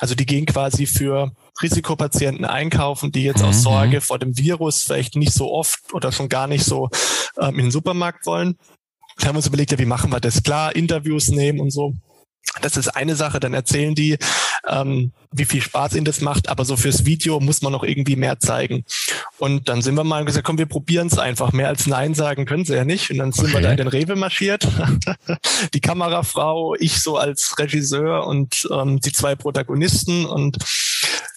Also 0.00 0.14
die 0.14 0.26
gehen 0.26 0.46
quasi 0.46 0.86
für 0.86 1.32
Risikopatienten 1.62 2.44
einkaufen, 2.44 3.12
die 3.12 3.24
jetzt 3.24 3.42
aus 3.42 3.56
mhm. 3.56 3.62
Sorge 3.62 4.00
vor 4.00 4.18
dem 4.18 4.36
Virus 4.36 4.82
vielleicht 4.82 5.16
nicht 5.16 5.32
so 5.32 5.52
oft 5.52 5.92
oder 5.92 6.12
schon 6.12 6.28
gar 6.28 6.46
nicht 6.46 6.64
so 6.64 6.90
ähm, 7.40 7.54
in 7.58 7.66
den 7.66 7.70
Supermarkt 7.70 8.26
wollen. 8.26 8.58
Haben 9.24 9.36
uns 9.36 9.46
überlegt, 9.46 9.72
ja, 9.72 9.78
wie 9.78 9.84
machen 9.84 10.10
wir 10.10 10.20
das? 10.20 10.42
Klar, 10.42 10.74
Interviews 10.76 11.28
nehmen 11.28 11.60
und 11.60 11.70
so. 11.70 11.94
Das 12.62 12.76
ist 12.76 12.88
eine 12.88 13.14
Sache, 13.14 13.40
dann 13.40 13.54
erzählen 13.54 13.94
die, 13.94 14.16
ähm, 14.66 15.12
wie 15.30 15.44
viel 15.44 15.60
Spaß 15.60 15.94
ihnen 15.94 16.04
das 16.04 16.20
macht, 16.20 16.48
aber 16.48 16.64
so 16.64 16.76
fürs 16.76 17.04
Video 17.04 17.40
muss 17.40 17.62
man 17.62 17.72
noch 17.72 17.84
irgendwie 17.84 18.16
mehr 18.16 18.38
zeigen. 18.38 18.84
Und 19.38 19.68
dann 19.68 19.82
sind 19.82 19.94
wir 19.94 20.04
mal 20.04 20.24
gesagt, 20.24 20.46
komm, 20.46 20.58
wir 20.58 20.66
probieren 20.66 21.06
es 21.06 21.18
einfach. 21.18 21.52
Mehr 21.52 21.68
als 21.68 21.86
Nein 21.86 22.14
sagen 22.14 22.46
können 22.46 22.64
sie 22.64 22.74
ja 22.74 22.84
nicht. 22.84 23.10
Und 23.10 23.18
dann 23.18 23.32
sind 23.32 23.46
okay. 23.46 23.54
wir 23.54 23.60
da 23.60 23.70
in 23.70 23.76
den 23.76 23.88
Rewe 23.88 24.16
marschiert. 24.16 24.66
die 25.74 25.80
Kamerafrau, 25.80 26.74
ich 26.74 27.00
so 27.00 27.16
als 27.16 27.54
Regisseur 27.58 28.26
und 28.26 28.66
ähm, 28.72 29.00
die 29.00 29.12
zwei 29.12 29.36
Protagonisten 29.36 30.24
und 30.24 30.56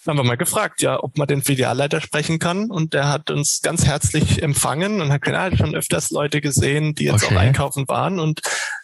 dann 0.04 0.18
haben 0.18 0.26
wir 0.26 0.30
mal 0.30 0.38
gefragt, 0.38 0.82
ja, 0.82 1.02
ob 1.02 1.18
man 1.18 1.28
den 1.28 1.42
Filialleiter 1.44 2.02
sprechen 2.02 2.40
kann. 2.40 2.72
Und 2.72 2.94
der 2.94 3.08
hat 3.10 3.30
uns 3.30 3.62
ganz 3.62 3.86
herzlich 3.86 4.42
empfangen 4.42 5.02
und 5.02 5.12
hat 5.12 5.22
gesagt, 5.22 5.58
schon 5.58 5.76
öfters 5.76 6.10
Leute 6.12 6.42
gesehen, 6.42 6.96
die 6.96 7.06
jetzt 7.06 7.24
okay. 7.24 7.36
auch 7.36 7.40
einkaufen 7.40 7.88
waren. 7.88 8.20
Und 8.20 8.42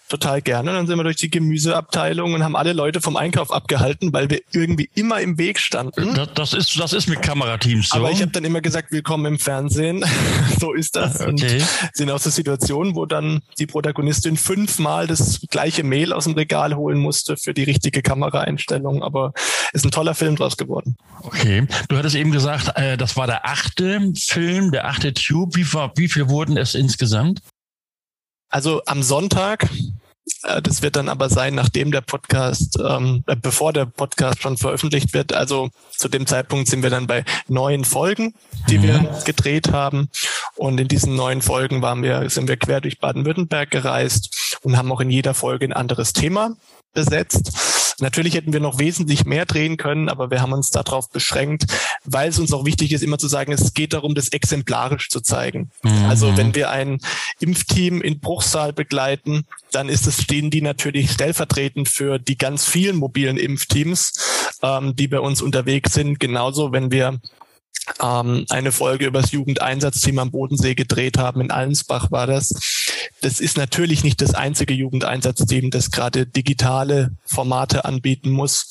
total 0.08 0.42
gerne. 0.42 0.74
Dann 0.74 0.88
sind 0.88 0.98
wir 0.98 1.04
durch 1.04 1.18
die 1.18 1.30
Gemüseabteilung 1.30 2.34
und 2.34 2.44
haben 2.44 2.56
alle 2.56 2.74
Leute 2.74 3.02
vom 3.02 3.16
Einkauf 3.16 3.52
abgehalten, 3.52 4.14
weil 4.14 4.30
wir 4.30 4.42
irgendwie 4.52 4.90
immer 4.96 5.22
im 5.22 5.38
Weg 5.38 5.60
standen. 5.60 6.14
Das, 6.16 6.34
das 6.34 6.54
ist, 6.54 6.80
das 6.80 6.94
ist 6.94 7.08
mit 7.08 7.22
Kamerateams 7.22 7.90
so. 7.90 7.98
Aber 7.98 8.12
ich 8.12 8.22
habe 8.22 8.32
dann 8.32 8.46
immer 8.46 8.62
gesagt, 8.62 8.92
willkommen 8.92 9.26
im 9.26 9.40
Fernsehen. 9.40 10.06
so 10.60 10.74
ist 10.74 10.96
das. 10.96 11.22
Okay. 11.22 11.30
Und 11.30 11.66
sind 11.94 12.12
aus 12.12 12.24
der 12.24 12.32
Situation, 12.32 12.96
wo 12.96 13.06
dann 13.06 13.42
die 13.60 13.68
Protagonistin 13.68 14.38
fünfmal 14.38 15.08
das 15.08 15.42
gleiche 15.50 15.84
Mehl 15.84 16.14
aus 16.14 16.24
dem 16.24 16.34
Regal 16.34 16.76
holen 16.76 17.00
musste 17.00 17.38
für 17.38 17.54
die 17.54 17.64
richtige 17.64 18.02
Kameraeinstellung. 18.02 19.04
Aber 19.04 19.34
ist 19.74 19.86
ein 19.86 19.92
toller 19.92 20.16
Film 20.16 20.36
draus 20.36 20.58
geworden. 20.58 20.96
Okay. 21.22 21.68
Du 21.90 21.98
hattest 21.98 22.16
eben 22.16 22.32
gesagt, 22.32 22.72
äh, 22.76 22.98
das 22.98 23.18
war 23.18 23.28
der 23.28 23.46
achte 23.46 24.14
Film, 24.16 24.72
der 24.72 24.88
achte 24.88 25.14
Tube. 25.14 25.56
Wie, 25.56 25.66
wie 25.66 26.08
viel 26.08 26.30
wurden 26.30 26.58
es 26.58 26.76
insgesamt? 26.76 27.42
Also 28.50 28.82
am 28.86 29.04
Sonntag, 29.04 29.70
äh, 30.44 30.62
das 30.62 30.82
wird 30.82 30.96
dann 30.96 31.10
aber 31.10 31.30
sein, 31.30 31.56
nachdem 31.56 31.92
der 31.92 32.01
Podcast, 32.01 32.77
ähm, 32.80 33.24
äh, 33.27 33.36
bevor 33.36 33.74
der 33.74 33.86
Podcast 33.86 34.42
schon 34.42 34.58
veröffentlicht 34.58 35.13
wird. 35.13 35.34
Also 35.34 35.70
zu 35.92 36.10
dem 36.10 36.25
Zeitpunkt 36.25 36.68
sind 36.68 36.84
wir 36.84 36.89
dann 36.89 37.08
bei 37.08 37.25
neun 37.48 37.86
Folgen, 37.86 38.34
die 38.70 38.77
mhm. 38.77 38.84
wir 38.84 39.22
gedreht 39.25 39.72
haben. 39.72 40.10
Und 40.56 40.80
in 40.80 40.88
diesen 40.88 41.16
neun 41.16 41.42
Folgen 41.42 41.82
waren 41.82 42.04
wir, 42.04 42.30
sind 42.30 42.48
wir 42.48 42.58
quer 42.58 42.82
durch 42.82 43.00
Baden-Württemberg 43.00 43.70
gereist 43.70 44.58
und 44.63 44.77
haben 44.77 44.92
auch 44.92 45.01
in 45.01 45.10
jeder 45.10 45.34
Folge 45.34 45.66
ein 45.66 45.74
anderes 45.74 46.13
Thema 46.13 46.56
besetzt. 46.94 47.51
Natürlich 48.00 48.36
hätten 48.36 48.54
wir 48.54 48.60
noch 48.60 48.77
wesentlich 48.77 49.25
mehr 49.25 49.46
drehen 49.46 49.77
können, 49.77 50.08
aber 50.08 50.30
wir 50.30 50.42
haben 50.42 50.54
uns 50.54 50.70
darauf 50.70 51.10
beschränkt, 51.10 51.66
weil 52.06 52.30
es 52.30 52.38
uns 52.38 52.54
auch 52.54 52.66
wichtig 52.66 52.92
ist, 52.92 53.01
immer 53.01 53.18
zu 53.18 53.27
sagen, 53.27 53.51
es 53.51 53.74
geht 53.74 53.94
darum, 53.94 54.13
das 54.13 54.30
exemplarisch 54.30 55.10
zu 55.10 55.20
zeigen. 55.20 55.72
Mhm. 55.82 56.06
Also 56.06 56.38
wenn 56.38 56.54
wir 56.54 56.70
ein 56.70 57.00
Impfteam 57.39 58.01
in 58.01 58.20
Bruchsal 58.20 58.72
begleiten, 58.72 59.46
dann 59.72 59.89
ist 59.89 60.06
es, 60.06 60.22
stehen 60.22 60.51
die 60.51 60.62
natürlich 60.62 61.12
stellvertretend 61.12 61.89
für 61.89 62.20
die 62.20 62.38
ganz 62.38 62.66
vielen 62.66 62.98
mobilen 62.98 63.38
Impfteams, 63.38 64.13
ähm, 64.62 64.96
die 64.96 65.08
bei 65.08 65.20
uns 65.20 65.42
unterwegs 65.42 65.94
sind. 65.94 66.20
Genauso, 66.20 66.72
wenn 66.72 66.92
wir 66.92 67.20
ähm, 68.01 68.46
eine 68.50 68.72
Folge 68.72 69.06
über 69.06 69.22
das 69.22 69.32
Jugendeinsatzteam 69.32 70.20
am 70.20 70.32
Bodensee 70.32 70.75
gedreht 70.75 71.18
haben. 71.18 71.42
In 71.42 71.51
Allensbach 71.51 72.12
war 72.12 72.27
das. 72.27 72.54
Das 73.21 73.39
ist 73.39 73.57
natürlich 73.57 74.03
nicht 74.03 74.21
das 74.21 74.33
einzige 74.33 74.74
Jugendeinsatzteam, 74.74 75.71
das 75.71 75.91
gerade 75.91 76.25
digitale 76.25 77.15
Formate 77.25 77.86
anbieten 77.86 78.29
muss, 78.29 78.69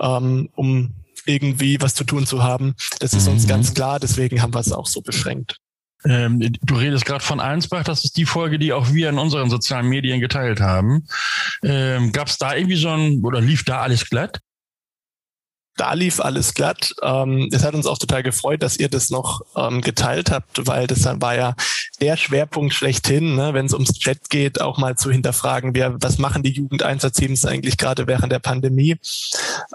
ähm, 0.00 0.48
um 0.54 0.94
irgendwie 1.26 1.80
was 1.80 1.94
zu 1.94 2.04
tun 2.04 2.26
zu 2.26 2.42
haben. 2.42 2.74
Das 3.00 3.14
ist 3.14 3.28
uns 3.28 3.44
mhm. 3.44 3.48
ganz 3.48 3.74
klar, 3.74 4.00
deswegen 4.00 4.42
haben 4.42 4.54
wir 4.54 4.60
es 4.60 4.72
auch 4.72 4.86
so 4.86 5.00
beschränkt. 5.00 5.58
Ähm, 6.06 6.52
du 6.62 6.74
redest 6.74 7.06
gerade 7.06 7.24
von 7.24 7.40
Allensbach, 7.40 7.84
das 7.84 8.04
ist 8.04 8.16
die 8.18 8.26
Folge, 8.26 8.58
die 8.58 8.74
auch 8.74 8.92
wir 8.92 9.08
in 9.08 9.18
unseren 9.18 9.48
sozialen 9.48 9.88
Medien 9.88 10.20
geteilt 10.20 10.60
haben. 10.60 11.06
Ähm, 11.62 12.12
Gab 12.12 12.28
es 12.28 12.36
da 12.36 12.54
irgendwie 12.54 12.76
so 12.76 12.90
ein, 12.90 13.24
oder 13.24 13.40
lief 13.40 13.64
da 13.64 13.80
alles 13.80 14.10
glatt? 14.10 14.40
da 15.76 15.92
lief 15.92 16.20
alles 16.20 16.54
glatt. 16.54 16.94
Ähm, 17.02 17.48
es 17.52 17.64
hat 17.64 17.74
uns 17.74 17.86
auch 17.86 17.98
total 17.98 18.22
gefreut, 18.22 18.62
dass 18.62 18.76
ihr 18.76 18.88
das 18.88 19.10
noch 19.10 19.42
ähm, 19.56 19.80
geteilt 19.80 20.30
habt, 20.30 20.66
weil 20.66 20.86
das 20.86 21.04
war 21.04 21.34
ja 21.34 21.54
der 22.04 22.18
Schwerpunkt 22.18 22.74
schlechthin, 22.74 23.34
ne, 23.34 23.54
wenn 23.54 23.64
es 23.64 23.72
ums 23.72 23.98
Chat 23.98 24.28
geht, 24.28 24.60
auch 24.60 24.76
mal 24.76 24.94
zu 24.94 25.10
hinterfragen, 25.10 25.74
wer, 25.74 25.96
was 26.02 26.18
machen 26.18 26.42
die 26.42 26.52
Jugendeinsatzteams 26.52 27.46
eigentlich 27.46 27.78
gerade 27.78 28.06
während 28.06 28.30
der 28.30 28.40
Pandemie. 28.40 28.96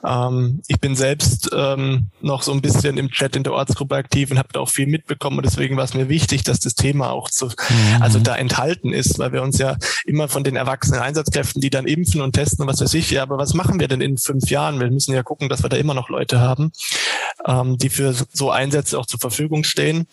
Ähm, 0.05 0.61
ich 0.67 0.79
bin 0.79 0.95
selbst 0.95 1.49
ähm, 1.55 2.09
noch 2.21 2.43
so 2.43 2.51
ein 2.51 2.61
bisschen 2.61 2.99
im 2.99 3.09
Chat 3.09 3.35
in 3.35 3.41
der 3.41 3.53
Ortsgruppe 3.53 3.95
aktiv 3.95 4.29
und 4.29 4.37
habe 4.37 4.49
da 4.53 4.59
auch 4.59 4.69
viel 4.69 4.85
mitbekommen 4.85 5.37
und 5.37 5.45
deswegen 5.45 5.75
war 5.75 5.85
es 5.85 5.95
mir 5.95 6.07
wichtig, 6.07 6.43
dass 6.43 6.59
das 6.59 6.75
Thema 6.75 7.09
auch 7.09 7.31
zu, 7.31 7.47
mhm. 7.47 8.01
also 8.01 8.19
da 8.19 8.35
enthalten 8.35 8.93
ist, 8.93 9.17
weil 9.17 9.33
wir 9.33 9.41
uns 9.41 9.57
ja 9.57 9.77
immer 10.05 10.27
von 10.27 10.43
den 10.43 10.55
erwachsenen 10.55 11.01
Einsatzkräften, 11.01 11.61
die 11.61 11.71
dann 11.71 11.87
impfen 11.87 12.21
und 12.21 12.33
testen 12.33 12.61
und 12.61 12.67
was 12.71 12.79
weiß 12.79 12.93
ich, 12.93 13.09
ja, 13.09 13.23
aber 13.23 13.39
was 13.39 13.55
machen 13.55 13.79
wir 13.79 13.87
denn 13.87 14.01
in 14.01 14.19
fünf 14.19 14.51
Jahren? 14.51 14.79
Wir 14.79 14.91
müssen 14.91 15.15
ja 15.15 15.23
gucken, 15.23 15.49
dass 15.49 15.63
wir 15.63 15.69
da 15.69 15.77
immer 15.77 15.95
noch 15.95 16.09
Leute 16.09 16.39
haben, 16.39 16.71
ähm, 17.47 17.79
die 17.79 17.89
für 17.89 18.13
so 18.31 18.51
Einsätze 18.51 18.99
auch 18.99 19.07
zur 19.07 19.19
Verfügung 19.19 19.63
stehen. 19.63 20.05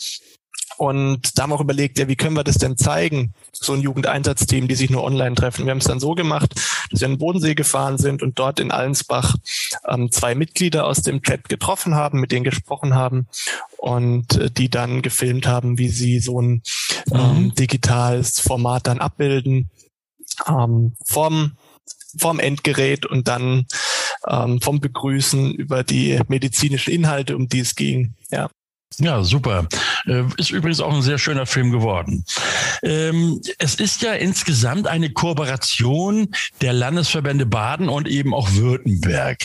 Und 0.76 1.38
da 1.38 1.42
haben 1.42 1.50
wir 1.50 1.56
auch 1.56 1.60
überlegt, 1.60 1.98
ja, 1.98 2.08
wie 2.08 2.16
können 2.16 2.36
wir 2.36 2.44
das 2.44 2.58
denn 2.58 2.76
zeigen? 2.76 3.32
So 3.52 3.72
ein 3.72 3.80
Jugendeinsatzteam, 3.80 4.68
die 4.68 4.74
sich 4.74 4.90
nur 4.90 5.04
online 5.04 5.34
treffen. 5.34 5.64
Wir 5.64 5.70
haben 5.70 5.78
es 5.78 5.86
dann 5.86 6.00
so 6.00 6.14
gemacht, 6.14 6.54
dass 6.90 7.00
wir 7.00 7.06
in 7.06 7.14
den 7.14 7.18
Bodensee 7.18 7.54
gefahren 7.54 7.98
sind 7.98 8.22
und 8.22 8.38
dort 8.38 8.60
in 8.60 8.70
Allensbach 8.70 9.36
ähm, 9.88 10.10
zwei 10.12 10.34
Mitglieder 10.34 10.86
aus 10.86 11.02
dem 11.02 11.22
Chat 11.22 11.48
getroffen 11.48 11.94
haben, 11.94 12.20
mit 12.20 12.32
denen 12.32 12.44
gesprochen 12.44 12.94
haben 12.94 13.26
und 13.78 14.36
äh, 14.36 14.50
die 14.50 14.68
dann 14.68 15.02
gefilmt 15.02 15.46
haben, 15.46 15.78
wie 15.78 15.88
sie 15.88 16.18
so 16.18 16.40
ein 16.40 16.62
ähm, 17.10 17.44
mhm. 17.44 17.54
digitales 17.54 18.40
Format 18.40 18.86
dann 18.86 18.98
abbilden. 18.98 19.70
Ähm, 20.46 20.96
vom 21.04 21.52
vom 22.18 22.40
Endgerät 22.40 23.06
und 23.06 23.28
dann 23.28 23.66
ähm, 24.26 24.60
vom 24.60 24.80
Begrüßen 24.80 25.52
über 25.54 25.84
die 25.84 26.18
medizinischen 26.28 26.92
Inhalte, 26.92 27.36
um 27.36 27.48
die 27.48 27.60
es 27.60 27.74
ging. 27.74 28.14
Ja. 28.30 28.48
Ja, 28.98 29.22
super. 29.24 29.68
Äh, 30.06 30.22
ist 30.38 30.50
übrigens 30.50 30.80
auch 30.80 30.94
ein 30.94 31.02
sehr 31.02 31.18
schöner 31.18 31.44
Film 31.44 31.70
geworden. 31.70 32.24
Ähm, 32.82 33.40
es 33.58 33.74
ist 33.74 34.00
ja 34.02 34.14
insgesamt 34.14 34.86
eine 34.86 35.10
Kooperation 35.10 36.28
der 36.62 36.72
Landesverbände 36.72 37.46
Baden 37.46 37.88
und 37.88 38.08
eben 38.08 38.32
auch 38.32 38.52
Württemberg. 38.52 39.44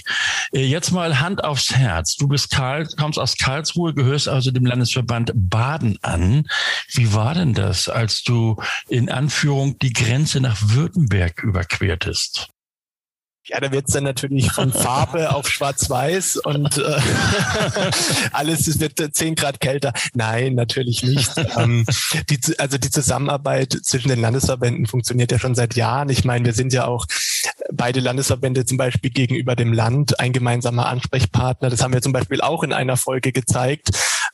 Äh, 0.53 0.65
jetzt 0.65 0.91
mal 0.91 1.19
Hand 1.19 1.43
aufs 1.43 1.75
Herz. 1.75 2.15
Du 2.15 2.27
bist 2.27 2.51
Karl, 2.51 2.87
kommst 2.97 3.19
aus 3.19 3.35
Karlsruhe, 3.35 3.93
gehörst 3.93 4.29
also 4.29 4.51
dem 4.51 4.65
Landesverband 4.65 5.31
Baden 5.33 5.97
an. 6.01 6.47
Wie 6.93 7.13
war 7.13 7.33
denn 7.33 7.53
das, 7.53 7.89
als 7.89 8.23
du 8.23 8.57
in 8.87 9.09
Anführung 9.09 9.77
die 9.79 9.91
Grenze 9.91 10.39
nach 10.39 10.57
Württemberg 10.61 11.43
überquertest? 11.43 12.47
Ja, 13.45 13.59
da 13.59 13.71
wird's 13.71 13.93
dann 13.93 14.03
natürlich 14.03 14.51
von 14.51 14.71
Farbe 14.71 15.33
auf 15.33 15.49
Schwarz-Weiß 15.49 16.37
und 16.37 16.77
äh, 16.77 16.81
alles 18.33 18.67
es 18.67 18.79
wird 18.79 18.99
zehn 19.15 19.33
Grad 19.33 19.59
kälter. 19.59 19.93
Nein, 20.13 20.53
natürlich 20.53 21.01
nicht. 21.03 21.31
ähm, 21.57 21.85
die, 22.29 22.39
also 22.59 22.77
die 22.77 22.91
Zusammenarbeit 22.91 23.77
zwischen 23.83 24.09
den 24.09 24.21
Landesverbänden 24.21 24.85
funktioniert 24.85 25.31
ja 25.31 25.39
schon 25.39 25.55
seit 25.55 25.75
Jahren. 25.75 26.09
Ich 26.09 26.23
meine, 26.23 26.45
wir 26.45 26.53
sind 26.53 26.71
ja 26.71 26.85
auch 26.85 27.07
beide 27.71 27.99
Landesverbände 27.99 28.65
zum 28.65 28.77
Beispiel 28.77 29.09
gegenüber 29.09 29.55
dem 29.55 29.73
Land 29.73 30.19
ein 30.19 30.33
gemeinsamer 30.33 30.87
Ansprechpartner. 30.87 31.69
Das 31.69 31.81
haben 31.81 31.93
wir 31.93 32.01
zum 32.01 32.13
Beispiel 32.13 32.41
auch 32.41 32.61
in 32.63 32.73
einer 32.73 32.97
Folge 32.97 33.31
gezeigt, 33.31 33.89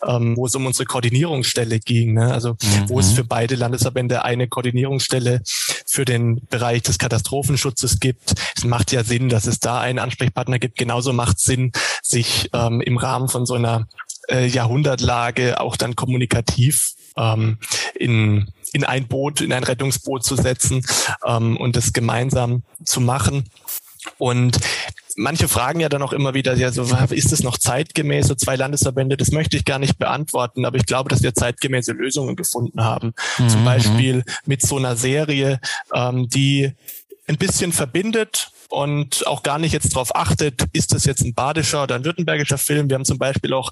ähm, 0.06 0.36
wo 0.38 0.46
es 0.46 0.56
um 0.56 0.66
unsere 0.66 0.86
Koordinierungsstelle 0.86 1.80
ging. 1.80 2.14
Ne? 2.14 2.32
Also 2.34 2.54
mhm. 2.54 2.90
wo 2.90 3.00
es 3.00 3.12
mhm. 3.12 3.16
für 3.16 3.24
beide 3.24 3.56
Landesverbände 3.56 4.24
eine 4.24 4.48
Koordinierungsstelle 4.48 5.42
für 5.86 6.06
den 6.06 6.46
Bereich 6.50 6.84
des 6.84 6.98
Katastrophenschutzes 6.98 8.00
gibt. 8.00 8.34
Es 8.56 8.64
macht 8.64 8.92
ja 8.92 9.04
Sinn, 9.04 9.30
dass 9.30 9.48
es 9.48 9.60
da 9.60 9.80
einen 9.80 10.00
Ansprechpartner 10.00 10.60
gibt. 10.60 10.78
Genauso 10.78 11.14
macht 11.14 11.38
es 11.38 11.44
Sinn, 11.44 11.72
sich 12.02 12.50
ähm, 12.54 12.82
im 12.82 12.98
Rahmen 12.98 13.28
von 13.28 13.46
so 13.46 13.56
einer 13.56 13.88
äh, 14.30 14.46
Jahrhundertlage 14.46 15.60
auch 15.60 15.78
dann 15.78 15.96
kommunikativ 15.96 16.94
ähm, 17.16 17.58
in 17.96 18.52
in 18.74 18.84
ein 18.84 19.08
Boot, 19.08 19.42
in 19.42 19.54
ein 19.54 19.64
Rettungsboot 19.64 20.24
zu 20.24 20.36
setzen 20.36 20.86
ähm, 21.26 21.58
und 21.58 21.76
das 21.76 21.94
gemeinsam 21.94 22.64
zu 22.84 23.02
machen. 23.02 23.46
Und 24.18 24.60
manche 25.18 25.48
fragen 25.48 25.80
ja 25.80 25.90
dann 25.90 26.02
auch 26.02 26.14
immer 26.14 26.34
wieder, 26.34 26.56
ja, 26.56 26.72
so, 26.72 26.84
ist 27.10 27.34
es 27.34 27.44
noch 27.44 27.58
zeitgemäß, 27.58 28.28
so 28.28 28.36
zwei 28.36 28.56
Landesverbände? 28.56 29.18
Das 29.18 29.32
möchte 29.32 29.58
ich 29.58 29.66
gar 29.66 29.80
nicht 29.80 29.98
beantworten, 29.98 30.64
aber 30.64 30.78
ich 30.78 30.86
glaube, 30.86 31.10
dass 31.10 31.24
wir 31.24 31.34
zeitgemäße 31.34 31.92
Lösungen 31.92 32.36
gefunden 32.36 32.84
haben. 32.84 33.14
Mhm. 33.38 33.50
Zum 33.50 33.66
Beispiel 33.66 34.24
mit 34.46 34.62
so 34.62 34.78
einer 34.78 34.96
Serie, 34.96 35.60
ähm, 35.94 36.30
die 36.30 36.72
ein 37.28 37.38
bisschen 37.38 37.74
verbindet 37.74 38.52
und 38.70 39.26
auch 39.28 39.44
gar 39.44 39.60
nicht 39.60 39.74
jetzt 39.74 39.94
darauf 39.94 40.16
achtet, 40.16 40.64
ist 40.72 40.94
das 40.94 41.06
jetzt 41.06 41.24
ein 41.24 41.34
badischer 41.34 41.84
oder 41.84 41.96
ein 41.96 42.06
württembergischer 42.06 42.58
Film. 42.58 42.90
Wir 42.90 42.96
haben 42.96 43.06
zum 43.06 43.18
Beispiel 43.18 43.54
auch 43.54 43.72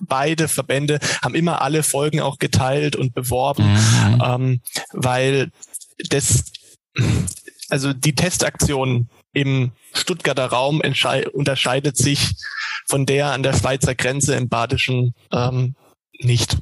beide 0.00 0.48
Verbände, 0.48 1.00
haben 1.22 1.34
immer 1.34 1.60
alle 1.60 1.82
Folgen 1.82 2.20
auch 2.20 2.38
geteilt 2.38 2.96
und 2.96 3.14
beworben, 3.14 3.72
mhm. 3.72 4.22
ähm, 4.24 4.60
weil 4.92 5.50
das, 6.08 6.44
also 7.68 7.92
die 7.92 8.14
Testaktion 8.14 9.08
im 9.34 9.72
Stuttgarter 9.92 10.46
Raum 10.46 10.80
unterscheidet 11.32 11.96
sich 11.96 12.34
von 12.86 13.06
der 13.06 13.32
an 13.32 13.42
der 13.42 13.52
Schweizer 13.52 13.94
Grenze 13.94 14.34
im 14.34 14.48
Badischen 14.48 15.14
ähm, 15.32 15.74
nicht. 16.20 16.56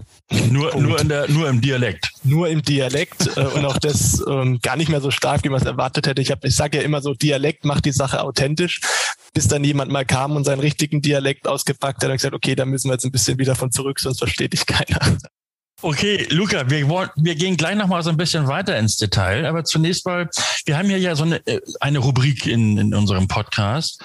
Nur, 0.50 0.74
nur, 0.76 1.00
in 1.00 1.08
der, 1.08 1.30
nur 1.30 1.48
im 1.48 1.60
Dialekt. 1.60 2.10
Nur 2.24 2.48
im 2.48 2.62
Dialekt 2.62 3.36
äh, 3.36 3.40
und 3.40 3.64
auch 3.66 3.78
das 3.78 4.22
ähm, 4.26 4.60
gar 4.62 4.76
nicht 4.76 4.88
mehr 4.88 5.00
so 5.00 5.10
stark, 5.10 5.44
wie 5.44 5.50
man 5.50 5.60
es 5.60 5.66
erwartet 5.66 6.06
hätte. 6.06 6.22
Ich, 6.22 6.30
hab, 6.30 6.44
ich 6.44 6.56
sage 6.56 6.78
ja 6.78 6.84
immer 6.84 7.02
so, 7.02 7.12
Dialekt 7.12 7.64
macht 7.64 7.84
die 7.84 7.92
Sache 7.92 8.22
authentisch, 8.22 8.80
bis 9.34 9.48
dann 9.48 9.62
jemand 9.62 9.92
mal 9.92 10.06
kam 10.06 10.36
und 10.36 10.44
seinen 10.44 10.60
richtigen 10.60 11.02
Dialekt 11.02 11.46
ausgepackt 11.46 12.02
hat 12.02 12.10
und 12.10 12.16
gesagt, 12.16 12.34
okay, 12.34 12.54
da 12.54 12.64
müssen 12.64 12.88
wir 12.88 12.94
jetzt 12.94 13.04
ein 13.04 13.12
bisschen 13.12 13.38
wieder 13.38 13.54
von 13.54 13.70
zurück, 13.70 14.00
sonst 14.00 14.18
versteht 14.18 14.54
dich 14.54 14.64
keiner. 14.66 15.18
Okay, 15.84 16.28
Luca, 16.30 16.70
wir, 16.70 16.88
wollen, 16.88 17.10
wir 17.16 17.34
gehen 17.34 17.56
gleich 17.56 17.74
nochmal 17.74 18.04
so 18.04 18.10
ein 18.10 18.16
bisschen 18.16 18.46
weiter 18.46 18.78
ins 18.78 18.98
Detail, 18.98 19.46
aber 19.46 19.64
zunächst 19.64 20.06
mal, 20.06 20.30
wir 20.64 20.78
haben 20.78 20.88
hier 20.88 20.98
ja 20.98 21.16
so 21.16 21.24
eine, 21.24 21.44
äh, 21.46 21.60
eine 21.80 21.98
Rubrik 21.98 22.46
in, 22.46 22.78
in 22.78 22.94
unserem 22.94 23.26
Podcast, 23.26 24.00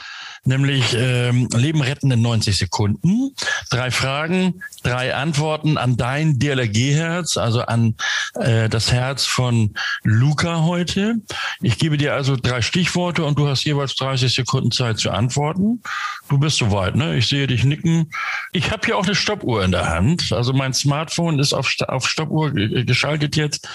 nämlich 0.47 0.95
ähm, 0.97 1.47
Leben 1.53 1.81
retten 1.81 2.11
in 2.11 2.21
90 2.21 2.57
Sekunden. 2.57 3.35
Drei 3.69 3.91
Fragen, 3.91 4.63
drei 4.83 5.13
Antworten 5.13 5.77
an 5.77 5.97
dein 5.97 6.39
DLRG-Herz, 6.39 7.37
also 7.37 7.61
an 7.61 7.95
äh, 8.35 8.69
das 8.69 8.91
Herz 8.91 9.25
von 9.25 9.73
Luca 10.03 10.63
heute. 10.63 11.15
Ich 11.61 11.77
gebe 11.77 11.97
dir 11.97 12.13
also 12.13 12.35
drei 12.35 12.61
Stichworte 12.61 13.23
und 13.25 13.37
du 13.37 13.47
hast 13.47 13.63
jeweils 13.65 13.95
30 13.95 14.33
Sekunden 14.33 14.71
Zeit 14.71 14.99
zu 14.99 15.11
antworten. 15.11 15.81
Du 16.29 16.37
bist 16.37 16.57
soweit, 16.57 16.95
ne? 16.95 17.17
Ich 17.17 17.27
sehe 17.27 17.47
dich 17.47 17.63
nicken. 17.63 18.11
Ich 18.51 18.71
habe 18.71 18.85
hier 18.85 18.97
auch 18.97 19.05
eine 19.05 19.15
Stoppuhr 19.15 19.63
in 19.63 19.71
der 19.71 19.89
Hand. 19.89 20.31
Also 20.31 20.53
mein 20.53 20.73
Smartphone 20.73 21.39
ist 21.39 21.53
auf, 21.53 21.71
auf 21.87 22.07
Stoppuhr 22.07 22.51
geschaltet 22.51 23.35
jetzt. 23.35 23.67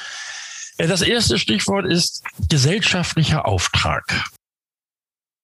Äh, 0.78 0.86
das 0.86 1.02
erste 1.02 1.38
Stichwort 1.38 1.86
ist 1.86 2.22
gesellschaftlicher 2.48 3.46
Auftrag. 3.46 4.24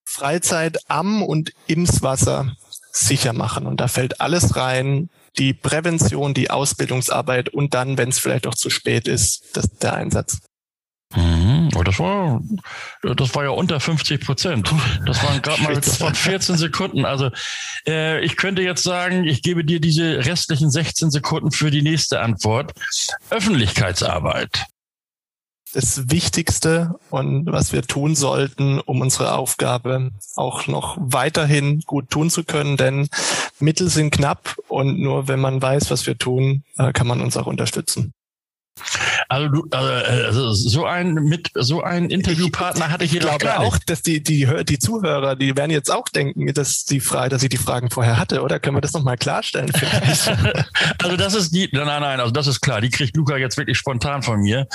Freizeit 0.08 0.78
am 0.88 1.22
und 1.22 1.52
ims 1.66 2.02
Wasser 2.02 2.56
sicher 2.92 3.34
machen. 3.34 3.66
Und 3.66 3.80
da 3.80 3.88
fällt 3.88 4.20
alles 4.20 4.56
rein. 4.56 5.10
Die 5.36 5.52
Prävention, 5.52 6.34
die 6.34 6.50
Ausbildungsarbeit 6.50 7.50
und 7.50 7.74
dann, 7.74 7.98
wenn 7.98 8.08
es 8.08 8.18
vielleicht 8.18 8.46
auch 8.46 8.54
zu 8.54 8.70
spät 8.70 9.06
ist, 9.06 9.44
das, 9.52 9.68
der 9.78 9.94
Einsatz. 9.94 10.38
Mhm. 11.14 11.68
Das 11.84 11.98
war, 11.98 12.42
das 13.02 13.34
war 13.34 13.44
ja 13.44 13.50
unter 13.50 13.80
50 13.80 14.24
Prozent. 14.24 14.74
Das 15.06 15.22
waren 15.22 15.40
gerade 15.42 15.62
mal, 15.62 15.74
das 15.74 16.00
waren 16.00 16.14
14 16.14 16.56
Sekunden. 16.56 17.04
Also 17.04 17.30
äh, 17.86 18.24
ich 18.24 18.36
könnte 18.36 18.62
jetzt 18.62 18.82
sagen, 18.82 19.24
ich 19.24 19.42
gebe 19.42 19.64
dir 19.64 19.80
diese 19.80 20.24
restlichen 20.24 20.70
16 20.70 21.10
Sekunden 21.10 21.50
für 21.50 21.70
die 21.70 21.82
nächste 21.82 22.20
Antwort. 22.20 22.72
Öffentlichkeitsarbeit 23.30 24.66
das 25.72 26.10
Wichtigste 26.10 26.98
und 27.10 27.46
was 27.46 27.72
wir 27.72 27.82
tun 27.82 28.14
sollten, 28.14 28.80
um 28.80 29.00
unsere 29.00 29.34
Aufgabe 29.34 30.10
auch 30.36 30.66
noch 30.66 30.96
weiterhin 30.98 31.80
gut 31.80 32.10
tun 32.10 32.30
zu 32.30 32.44
können. 32.44 32.76
Denn 32.76 33.08
Mittel 33.60 33.88
sind 33.88 34.10
knapp 34.10 34.56
und 34.68 34.98
nur 34.98 35.28
wenn 35.28 35.40
man 35.40 35.60
weiß, 35.60 35.90
was 35.90 36.06
wir 36.06 36.16
tun, 36.16 36.64
äh, 36.78 36.92
kann 36.92 37.06
man 37.06 37.20
uns 37.20 37.36
auch 37.36 37.46
unterstützen. 37.46 38.12
Also, 39.30 39.48
du, 39.48 39.68
also 39.70 40.52
so 40.52 40.86
ein 40.86 41.12
mit 41.12 41.50
so 41.54 41.82
ein 41.82 42.08
Interviewpartner 42.08 42.90
hatte 42.90 43.04
ich 43.04 43.10
hier 43.10 43.20
glaube 43.20 43.44
gar 43.44 43.60
nicht. 43.60 43.68
auch, 43.68 43.78
dass 43.78 44.00
die 44.00 44.22
die 44.22 44.48
die 44.64 44.78
Zuhörer, 44.78 45.36
die 45.36 45.54
werden 45.54 45.70
jetzt 45.70 45.90
auch 45.90 46.08
denken, 46.08 46.52
dass 46.54 46.86
die 46.86 47.00
Frage, 47.00 47.28
dass 47.28 47.42
ich 47.42 47.50
die 47.50 47.58
Fragen 47.58 47.90
vorher 47.90 48.18
hatte, 48.18 48.40
oder 48.42 48.58
können 48.58 48.76
wir 48.76 48.80
das 48.80 48.94
nochmal 48.94 49.18
klarstellen? 49.18 49.70
also 51.02 51.16
das 51.18 51.34
ist 51.34 51.54
die, 51.54 51.68
nein, 51.72 51.86
nein, 51.86 52.20
also 52.20 52.32
das 52.32 52.46
ist 52.46 52.62
klar. 52.62 52.80
Die 52.80 52.88
kriegt 52.88 53.16
Luca 53.16 53.36
jetzt 53.36 53.58
wirklich 53.58 53.76
spontan 53.76 54.22
von 54.22 54.40
mir. 54.40 54.66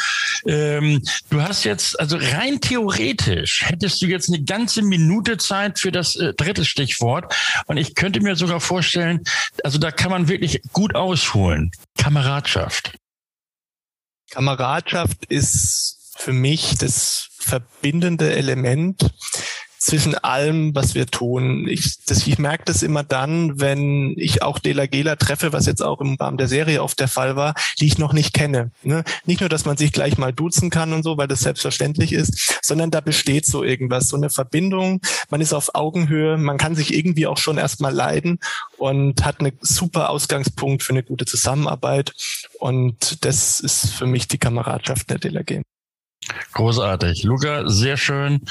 Ähm, 0.45 1.01
du 1.31 1.41
hast 1.41 1.63
jetzt 1.63 1.99
also 1.99 2.17
rein 2.17 2.61
theoretisch 2.61 3.63
hättest 3.65 4.03
du 4.03 4.05
jetzt 4.05 4.29
eine 4.29 4.43
ganze 4.43 4.83
Minute 4.83 5.37
Zeit 5.37 5.79
für 5.79 5.91
das 5.91 6.15
äh, 6.15 6.33
dritte 6.33 6.63
Stichwort 6.63 7.33
und 7.65 7.77
ich 7.77 7.95
könnte 7.95 8.21
mir 8.21 8.35
sogar 8.35 8.59
vorstellen, 8.59 9.21
also 9.63 9.79
da 9.79 9.89
kann 9.89 10.11
man 10.11 10.27
wirklich 10.27 10.61
gut 10.73 10.93
ausholen. 10.93 11.71
Kameradschaft. 11.97 12.93
Kameradschaft 14.33 15.25
ist 15.25 16.11
für 16.17 16.33
mich 16.33 16.75
das 16.79 17.27
verbindende 17.37 18.33
Element 18.33 19.11
zwischen 19.83 20.15
allem, 20.15 20.73
was 20.73 20.95
wir 20.95 21.07
tun. 21.07 21.67
Ich, 21.67 22.05
das, 22.05 22.25
ich 22.25 22.39
merke 22.39 22.63
das 22.63 22.83
immer 22.83 23.03
dann, 23.03 23.59
wenn 23.59 24.13
ich 24.17 24.41
auch 24.41 24.59
Dela 24.59 24.85
Gela 24.85 25.17
treffe, 25.17 25.51
was 25.51 25.65
jetzt 25.65 25.83
auch 25.83 25.99
im 25.99 26.15
Rahmen 26.15 26.37
der 26.37 26.47
Serie 26.47 26.81
oft 26.81 26.97
der 27.01 27.09
Fall 27.09 27.35
war, 27.35 27.53
die 27.79 27.87
ich 27.87 27.97
noch 27.97 28.13
nicht 28.13 28.33
kenne. 28.33 28.71
Ne? 28.83 29.03
Nicht 29.25 29.41
nur, 29.41 29.49
dass 29.49 29.65
man 29.65 29.75
sich 29.75 29.91
gleich 29.91 30.17
mal 30.17 30.31
duzen 30.31 30.69
kann 30.69 30.93
und 30.93 31.03
so, 31.03 31.17
weil 31.17 31.27
das 31.27 31.41
selbstverständlich 31.41 32.13
ist, 32.13 32.59
sondern 32.63 32.91
da 32.91 33.01
besteht 33.01 33.45
so 33.45 33.61
irgendwas, 33.61 34.07
so 34.07 34.15
eine 34.15 34.29
Verbindung. 34.29 35.01
Man 35.29 35.41
ist 35.41 35.51
auf 35.51 35.75
Augenhöhe, 35.75 36.37
man 36.37 36.57
kann 36.57 36.75
sich 36.75 36.93
irgendwie 36.93 37.27
auch 37.27 37.37
schon 37.37 37.57
erstmal 37.57 37.93
leiden 37.93 38.39
und 38.77 39.25
hat 39.25 39.41
einen 39.41 39.51
super 39.59 40.11
Ausgangspunkt 40.11 40.83
für 40.83 40.93
eine 40.93 41.03
gute 41.03 41.25
Zusammenarbeit. 41.25 42.13
Und 42.57 43.25
das 43.25 43.59
ist 43.59 43.89
für 43.89 44.05
mich 44.05 44.29
die 44.29 44.37
Kameradschaft 44.37 45.09
der 45.09 45.19
DLRG. 45.19 45.61
Großartig. 46.53 47.23
Luca, 47.23 47.67
sehr 47.69 47.97
schön. 47.97 48.41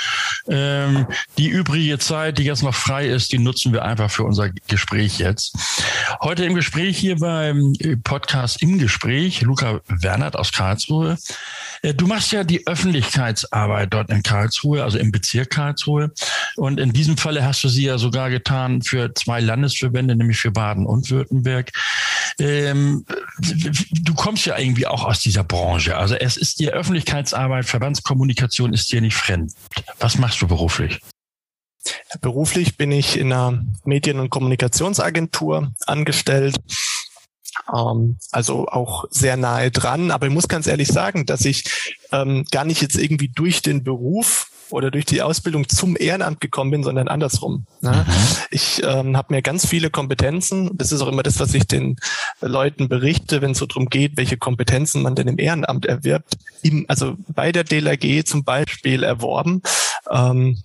Ähm, 0.48 1.06
die 1.38 1.48
übrige 1.48 1.98
Zeit, 1.98 2.38
die 2.38 2.44
jetzt 2.44 2.62
noch 2.62 2.74
frei 2.74 3.06
ist, 3.06 3.32
die 3.32 3.38
nutzen 3.38 3.72
wir 3.72 3.84
einfach 3.84 4.10
für 4.10 4.24
unser 4.24 4.50
Gespräch 4.68 5.18
jetzt. 5.18 5.56
Heute 6.20 6.44
im 6.44 6.54
Gespräch 6.54 6.98
hier 6.98 7.16
beim 7.16 7.74
Podcast 8.04 8.62
im 8.62 8.78
Gespräch, 8.78 9.42
Luca 9.42 9.80
Wernert 9.88 10.36
aus 10.36 10.52
Karlsruhe. 10.52 11.16
Äh, 11.82 11.94
du 11.94 12.06
machst 12.06 12.32
ja 12.32 12.44
die 12.44 12.66
Öffentlichkeitsarbeit 12.66 13.92
dort 13.92 14.10
in 14.10 14.22
Karlsruhe, 14.22 14.82
also 14.82 14.98
im 14.98 15.12
Bezirk 15.12 15.50
Karlsruhe. 15.50 16.12
Und 16.56 16.80
in 16.80 16.92
diesem 16.92 17.16
Falle 17.16 17.44
hast 17.44 17.62
du 17.64 17.68
sie 17.68 17.84
ja 17.84 17.98
sogar 17.98 18.30
getan 18.30 18.82
für 18.82 19.14
zwei 19.14 19.40
Landesverbände, 19.40 20.16
nämlich 20.16 20.38
für 20.38 20.50
Baden 20.50 20.86
und 20.86 21.10
Württemberg. 21.10 21.70
Ähm, 22.38 23.04
du 23.38 24.14
kommst 24.14 24.46
ja 24.46 24.58
irgendwie 24.58 24.86
auch 24.86 25.04
aus 25.04 25.20
dieser 25.20 25.44
Branche. 25.44 25.96
Also 25.96 26.14
es 26.14 26.36
ist 26.36 26.60
die 26.60 26.70
Öffentlichkeitsarbeit, 26.70 27.66
Verbandskommunikation 27.66 28.72
ist 28.72 28.90
dir 28.92 29.00
nicht 29.00 29.16
fremd. 29.16 29.52
Was 29.98 30.18
machst 30.18 30.40
du 30.42 30.48
beruflich? 30.48 31.00
Beruflich 32.20 32.76
bin 32.76 32.92
ich 32.92 33.18
in 33.18 33.32
einer 33.32 33.64
Medien- 33.84 34.20
und 34.20 34.30
Kommunikationsagentur 34.30 35.72
angestellt. 35.86 36.56
Ähm, 37.74 38.18
also 38.30 38.68
auch 38.68 39.04
sehr 39.10 39.36
nahe 39.36 39.70
dran. 39.70 40.10
Aber 40.10 40.26
ich 40.26 40.32
muss 40.32 40.48
ganz 40.48 40.66
ehrlich 40.66 40.88
sagen, 40.88 41.26
dass 41.26 41.44
ich 41.44 41.64
ähm, 42.12 42.44
gar 42.50 42.64
nicht 42.64 42.82
jetzt 42.82 42.96
irgendwie 42.96 43.28
durch 43.28 43.62
den 43.62 43.82
Beruf 43.82 44.51
oder 44.72 44.90
durch 44.90 45.04
die 45.04 45.22
Ausbildung 45.22 45.68
zum 45.68 45.96
Ehrenamt 45.98 46.40
gekommen 46.40 46.70
bin, 46.70 46.82
sondern 46.82 47.08
andersrum. 47.08 47.66
Ne? 47.80 48.04
Mhm. 48.06 48.12
Ich 48.50 48.82
ähm, 48.84 49.16
habe 49.16 49.34
mir 49.34 49.42
ganz 49.42 49.66
viele 49.66 49.90
Kompetenzen. 49.90 50.70
Das 50.74 50.92
ist 50.92 51.00
auch 51.00 51.08
immer 51.08 51.22
das, 51.22 51.40
was 51.40 51.54
ich 51.54 51.66
den 51.66 51.96
Leuten 52.40 52.88
berichte, 52.88 53.42
wenn 53.42 53.52
es 53.52 53.58
so 53.58 53.66
darum 53.66 53.88
geht, 53.88 54.16
welche 54.16 54.36
Kompetenzen 54.36 55.02
man 55.02 55.14
denn 55.14 55.28
im 55.28 55.38
Ehrenamt 55.38 55.86
erwirbt. 55.86 56.36
Im, 56.62 56.84
also 56.88 57.16
bei 57.28 57.52
der 57.52 57.64
DLRG 57.64 58.24
zum 58.24 58.44
Beispiel 58.44 59.02
erworben. 59.02 59.62
Ähm, 60.10 60.62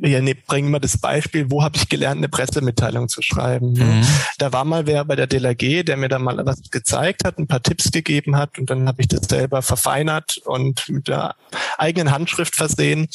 ja, 0.00 0.20
ne, 0.20 0.34
bringen 0.34 0.70
wir 0.70 0.80
das 0.80 0.98
Beispiel, 0.98 1.50
wo 1.50 1.62
habe 1.62 1.76
ich 1.76 1.88
gelernt, 1.88 2.18
eine 2.18 2.28
Pressemitteilung 2.28 3.08
zu 3.08 3.22
schreiben. 3.22 3.72
Ne? 3.72 3.84
Mhm. 3.84 4.06
Da 4.38 4.52
war 4.52 4.64
mal 4.64 4.86
wer 4.86 5.04
bei 5.04 5.16
der 5.16 5.26
DLRG, 5.26 5.84
der 5.84 5.96
mir 5.96 6.08
da 6.08 6.18
mal 6.18 6.44
was 6.44 6.62
gezeigt 6.70 7.24
hat, 7.24 7.38
ein 7.38 7.46
paar 7.46 7.62
Tipps 7.62 7.90
gegeben 7.90 8.36
hat 8.36 8.58
und 8.58 8.70
dann 8.70 8.88
habe 8.88 9.00
ich 9.02 9.08
das 9.08 9.28
selber 9.28 9.62
verfeinert 9.62 10.38
und 10.44 10.88
mit 10.88 11.08
der 11.08 11.36
eigenen 11.78 12.10
Handschrift 12.10 12.56
versehen. 12.56 13.08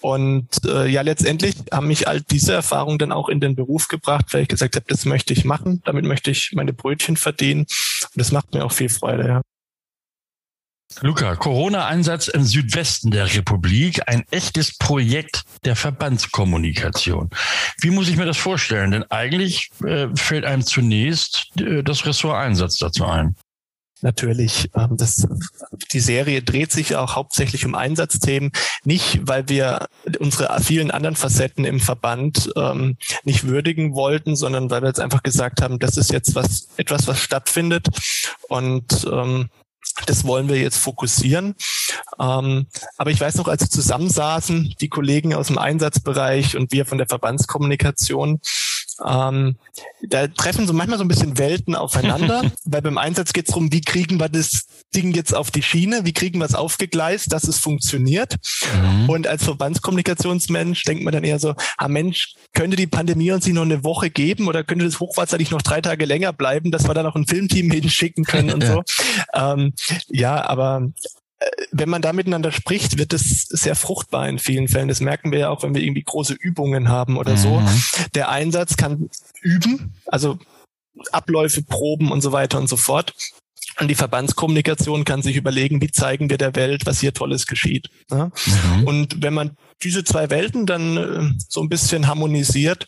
Und 0.00 0.48
äh, 0.64 0.86
ja, 0.86 1.02
letztendlich 1.02 1.54
haben 1.72 1.86
mich 1.86 2.08
all 2.08 2.20
diese 2.20 2.52
Erfahrungen 2.54 2.98
dann 2.98 3.12
auch 3.12 3.28
in 3.28 3.40
den 3.40 3.56
Beruf 3.56 3.88
gebracht, 3.88 4.26
weil 4.32 4.42
ich 4.42 4.48
gesagt 4.48 4.76
habe, 4.76 4.86
das 4.88 5.04
möchte 5.04 5.32
ich 5.32 5.44
machen, 5.44 5.82
damit 5.84 6.04
möchte 6.04 6.30
ich 6.30 6.52
meine 6.54 6.72
Brötchen 6.72 7.16
verdienen. 7.16 7.60
Und 7.60 8.16
das 8.16 8.32
macht 8.32 8.54
mir 8.54 8.64
auch 8.64 8.72
viel 8.72 8.88
Freude, 8.88 9.26
ja. 9.26 9.42
Luca, 11.02 11.36
Corona-Einsatz 11.36 12.28
im 12.28 12.44
Südwesten 12.44 13.10
der 13.10 13.34
Republik, 13.34 14.02
ein 14.06 14.24
echtes 14.30 14.76
Projekt 14.78 15.42
der 15.64 15.76
Verbandskommunikation. 15.76 17.30
Wie 17.80 17.90
muss 17.90 18.08
ich 18.08 18.16
mir 18.16 18.24
das 18.24 18.38
vorstellen? 18.38 18.92
Denn 18.92 19.04
eigentlich 19.10 19.70
äh, 19.84 20.08
fällt 20.14 20.44
einem 20.44 20.64
zunächst 20.64 21.50
äh, 21.60 21.82
das 21.82 22.06
Ressort 22.06 22.36
Einsatz 22.36 22.78
dazu 22.78 23.04
ein. 23.04 23.36
Natürlich. 24.02 24.70
Ähm, 24.74 24.96
das, 24.96 25.26
die 25.92 26.00
Serie 26.00 26.42
dreht 26.42 26.70
sich 26.70 26.96
auch 26.96 27.16
hauptsächlich 27.16 27.64
um 27.66 27.74
Einsatzthemen. 27.74 28.52
Nicht, 28.84 29.20
weil 29.22 29.48
wir 29.48 29.86
unsere 30.18 30.60
vielen 30.62 30.90
anderen 30.90 31.16
Facetten 31.16 31.64
im 31.64 31.80
Verband 31.80 32.52
ähm, 32.56 32.96
nicht 33.24 33.46
würdigen 33.46 33.94
wollten, 33.94 34.36
sondern 34.36 34.70
weil 34.70 34.82
wir 34.82 34.88
jetzt 34.88 35.00
einfach 35.00 35.22
gesagt 35.22 35.62
haben, 35.62 35.78
das 35.78 35.96
ist 35.96 36.12
jetzt 36.12 36.34
was, 36.34 36.68
etwas, 36.76 37.06
was 37.06 37.20
stattfindet. 37.20 37.88
Und 38.48 39.06
ähm, 39.10 39.48
das 40.04 40.24
wollen 40.24 40.48
wir 40.48 40.58
jetzt 40.58 40.78
fokussieren. 40.78 41.54
Ähm, 42.20 42.66
aber 42.96 43.10
ich 43.10 43.20
weiß 43.20 43.36
noch, 43.36 43.48
als 43.48 43.62
wir 43.62 43.70
zusammensaßen, 43.70 44.74
die 44.80 44.88
Kollegen 44.88 45.34
aus 45.34 45.46
dem 45.48 45.58
Einsatzbereich 45.58 46.56
und 46.56 46.72
wir 46.72 46.84
von 46.84 46.98
der 46.98 47.06
Verbandskommunikation, 47.06 48.40
ähm, 49.04 49.56
da 50.02 50.26
treffen 50.28 50.66
so 50.66 50.72
manchmal 50.72 50.98
so 50.98 51.04
ein 51.04 51.08
bisschen 51.08 51.38
Welten 51.38 51.74
aufeinander, 51.74 52.42
weil 52.64 52.82
beim 52.82 52.98
Einsatz 52.98 53.32
geht 53.32 53.48
es 53.48 53.52
darum, 53.52 53.72
wie 53.72 53.80
kriegen 53.80 54.18
wir 54.18 54.28
das 54.28 54.66
Ding 54.94 55.12
jetzt 55.12 55.34
auf 55.34 55.50
die 55.50 55.62
Schiene, 55.62 56.04
wie 56.04 56.12
kriegen 56.12 56.38
wir 56.38 56.46
es 56.46 56.54
aufgegleist, 56.54 57.32
dass 57.32 57.44
es 57.44 57.58
funktioniert. 57.58 58.36
Mhm. 58.80 59.08
Und 59.08 59.26
als 59.26 59.44
Verbandskommunikationsmensch 59.44 60.84
denkt 60.84 61.04
man 61.04 61.12
dann 61.12 61.24
eher 61.24 61.38
so, 61.38 61.54
ah 61.76 61.88
Mensch, 61.88 62.34
könnte 62.54 62.76
die 62.76 62.86
Pandemie 62.86 63.32
uns 63.32 63.46
nicht 63.46 63.54
noch 63.54 63.62
eine 63.62 63.84
Woche 63.84 64.10
geben 64.10 64.48
oder 64.48 64.64
könnte 64.64 64.84
das 64.84 65.00
Hochwasser 65.00 65.36
nicht 65.36 65.50
noch 65.50 65.62
drei 65.62 65.80
Tage 65.80 66.04
länger 66.04 66.32
bleiben, 66.32 66.70
dass 66.70 66.88
wir 66.88 66.94
da 66.94 67.02
noch 67.02 67.16
ein 67.16 67.26
Filmteam 67.26 67.70
hinschicken 67.70 68.24
können 68.24 68.50
und 68.50 68.64
so. 68.66 68.82
Ähm, 69.34 69.74
ja, 70.08 70.44
aber 70.46 70.88
wenn 71.78 71.88
man 71.88 72.02
da 72.02 72.12
miteinander 72.12 72.52
spricht, 72.52 72.98
wird 72.98 73.12
es 73.12 73.48
sehr 73.48 73.74
fruchtbar 73.74 74.28
in 74.28 74.38
vielen 74.38 74.68
Fällen. 74.68 74.88
Das 74.88 75.00
merken 75.00 75.32
wir 75.32 75.38
ja 75.38 75.50
auch, 75.50 75.62
wenn 75.62 75.74
wir 75.74 75.82
irgendwie 75.82 76.02
große 76.02 76.34
Übungen 76.34 76.88
haben 76.88 77.16
oder 77.16 77.36
so. 77.36 77.60
Mhm. 77.60 77.82
Der 78.14 78.28
Einsatz 78.28 78.76
kann 78.76 79.08
üben, 79.40 79.94
also 80.06 80.38
Abläufe, 81.12 81.62
Proben 81.62 82.10
und 82.10 82.20
so 82.20 82.32
weiter 82.32 82.58
und 82.58 82.68
so 82.68 82.76
fort. 82.76 83.14
Und 83.78 83.88
die 83.88 83.94
Verbandskommunikation 83.94 85.04
kann 85.04 85.22
sich 85.22 85.36
überlegen, 85.36 85.82
wie 85.82 85.90
zeigen 85.90 86.30
wir 86.30 86.38
der 86.38 86.54
Welt, 86.56 86.86
was 86.86 87.00
hier 87.00 87.12
Tolles 87.12 87.46
geschieht. 87.46 87.90
Ja? 88.10 88.30
Mhm. 88.46 88.84
Und 88.84 89.22
wenn 89.22 89.34
man 89.34 89.56
diese 89.82 90.04
zwei 90.04 90.30
Welten 90.30 90.64
dann 90.64 90.96
äh, 90.96 91.34
so 91.48 91.60
ein 91.60 91.68
bisschen 91.68 92.06
harmonisiert, 92.06 92.86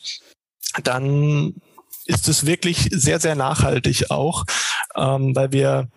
dann 0.83 1.55
ist 2.07 2.29
es 2.29 2.47
wirklich 2.47 2.89
sehr, 2.91 3.21
sehr 3.21 3.35
nachhaltig 3.35 4.11
auch, 4.11 4.45
ähm, 4.97 5.37
weil 5.37 5.53
wir 5.53 5.89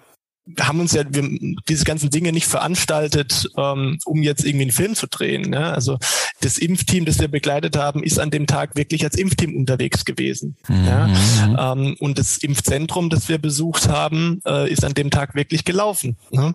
haben 0.60 0.80
uns 0.80 0.94
ja 0.94 1.04
wir, 1.08 1.24
diese 1.70 1.86
ganzen 1.86 2.10
Dinge 2.10 2.32
nicht 2.32 2.48
veranstaltet, 2.48 3.50
ähm, 3.58 4.00
um 4.06 4.24
jetzt 4.24 4.44
irgendwie 4.44 4.64
einen 4.64 4.72
Film 4.72 4.96
zu 4.96 5.08
drehen. 5.08 5.50
Ne? 5.50 5.72
Also 5.72 5.98
das 6.42 6.58
Impfteam, 6.58 7.06
das 7.06 7.20
wir 7.20 7.28
begleitet 7.28 7.78
haben, 7.78 8.04
ist 8.04 8.20
an 8.20 8.32
dem 8.32 8.48
Tag 8.48 8.76
wirklich 8.76 9.04
als 9.04 9.18
Impfteam 9.18 9.56
unterwegs 9.56 10.04
gewesen. 10.04 10.58
Mhm. 10.68 10.86
Ja? 10.86 11.74
Ähm, 11.74 11.96
und 12.00 12.18
das 12.18 12.38
Impfzentrum, 12.38 13.10
das 13.10 13.30
wir 13.30 13.38
besucht 13.38 13.88
haben, 13.88 14.42
äh, 14.46 14.72
ist 14.72 14.84
an 14.84 14.94
dem 14.94 15.12
Tag 15.12 15.36
wirklich 15.36 15.64
gelaufen. 15.64 16.18
Ne? 16.32 16.54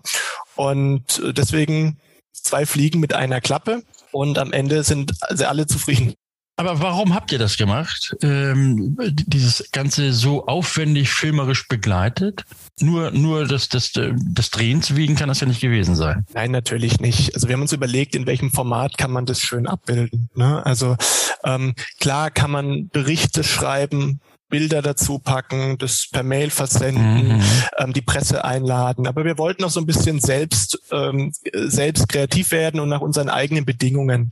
Und 0.55 1.19
äh, 1.19 1.33
deswegen 1.33 1.97
zwei 2.33 2.65
Fliegen 2.65 2.99
mit 2.99 3.13
einer 3.13 3.41
Klappe 3.41 3.83
und 4.11 4.37
am 4.37 4.51
Ende 4.51 4.83
sind 4.83 5.13
sie 5.33 5.47
alle 5.47 5.65
zufrieden. 5.65 6.13
Aber 6.59 6.81
warum 6.81 7.13
habt 7.13 7.31
ihr 7.31 7.37
das 7.37 7.55
gemacht? 7.55 8.15
Ähm, 8.23 8.97
dieses 9.13 9.71
Ganze 9.71 10.11
so 10.11 10.47
aufwendig 10.47 11.09
filmerisch 11.09 11.67
begleitet? 11.67 12.45
Nur, 12.79 13.11
nur 13.11 13.45
das, 13.45 13.69
das, 13.69 13.91
das 13.93 14.49
Drehens 14.49 14.95
wegen 14.95 15.15
kann 15.15 15.29
das 15.29 15.39
ja 15.39 15.45
nicht 15.45 15.61
gewesen 15.61 15.95
sein. 15.95 16.25
Nein, 16.33 16.49
natürlich 16.49 16.99
nicht. 16.99 17.35
Also 17.35 17.47
wir 17.47 17.53
haben 17.53 17.61
uns 17.61 17.73
überlegt, 17.73 18.15
in 18.15 18.25
welchem 18.25 18.51
Format 18.51 18.97
kann 18.97 19.11
man 19.11 19.27
das 19.27 19.39
schön 19.39 19.67
abbilden. 19.67 20.29
Ne? 20.33 20.65
Also 20.65 20.97
ähm, 21.43 21.75
klar 21.99 22.31
kann 22.31 22.49
man 22.49 22.89
Berichte 22.89 23.43
schreiben, 23.43 24.19
Bilder 24.49 24.81
dazu 24.81 25.19
packen, 25.19 25.77
das 25.77 26.07
per 26.11 26.23
Mail 26.23 26.49
versenden, 26.49 27.37
mhm. 27.37 27.43
ähm, 27.77 27.93
die 27.93 28.01
Presse 28.01 28.45
einladen. 28.45 29.05
Aber 29.05 29.25
wir 29.25 29.37
wollten 29.37 29.63
auch 29.63 29.69
so 29.69 29.79
ein 29.79 29.85
bisschen 29.85 30.19
selbst, 30.19 30.79
ähm, 30.91 31.33
selbst 31.53 32.09
kreativ 32.09 32.51
werden 32.51 32.79
und 32.79 32.89
nach 32.89 33.01
unseren 33.01 33.29
eigenen 33.29 33.65
Bedingungen 33.65 34.31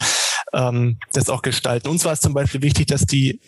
ähm, 0.56 0.98
das 1.14 1.30
auch 1.30 1.42
gestalten. 1.42 1.90
Uns 1.90 2.06
war 2.06 2.14
es 2.14 2.22
zum 2.22 2.34
Beispiel 2.34 2.62
wichtig, 2.62 2.88
dass 2.88 3.06
die 3.06 3.40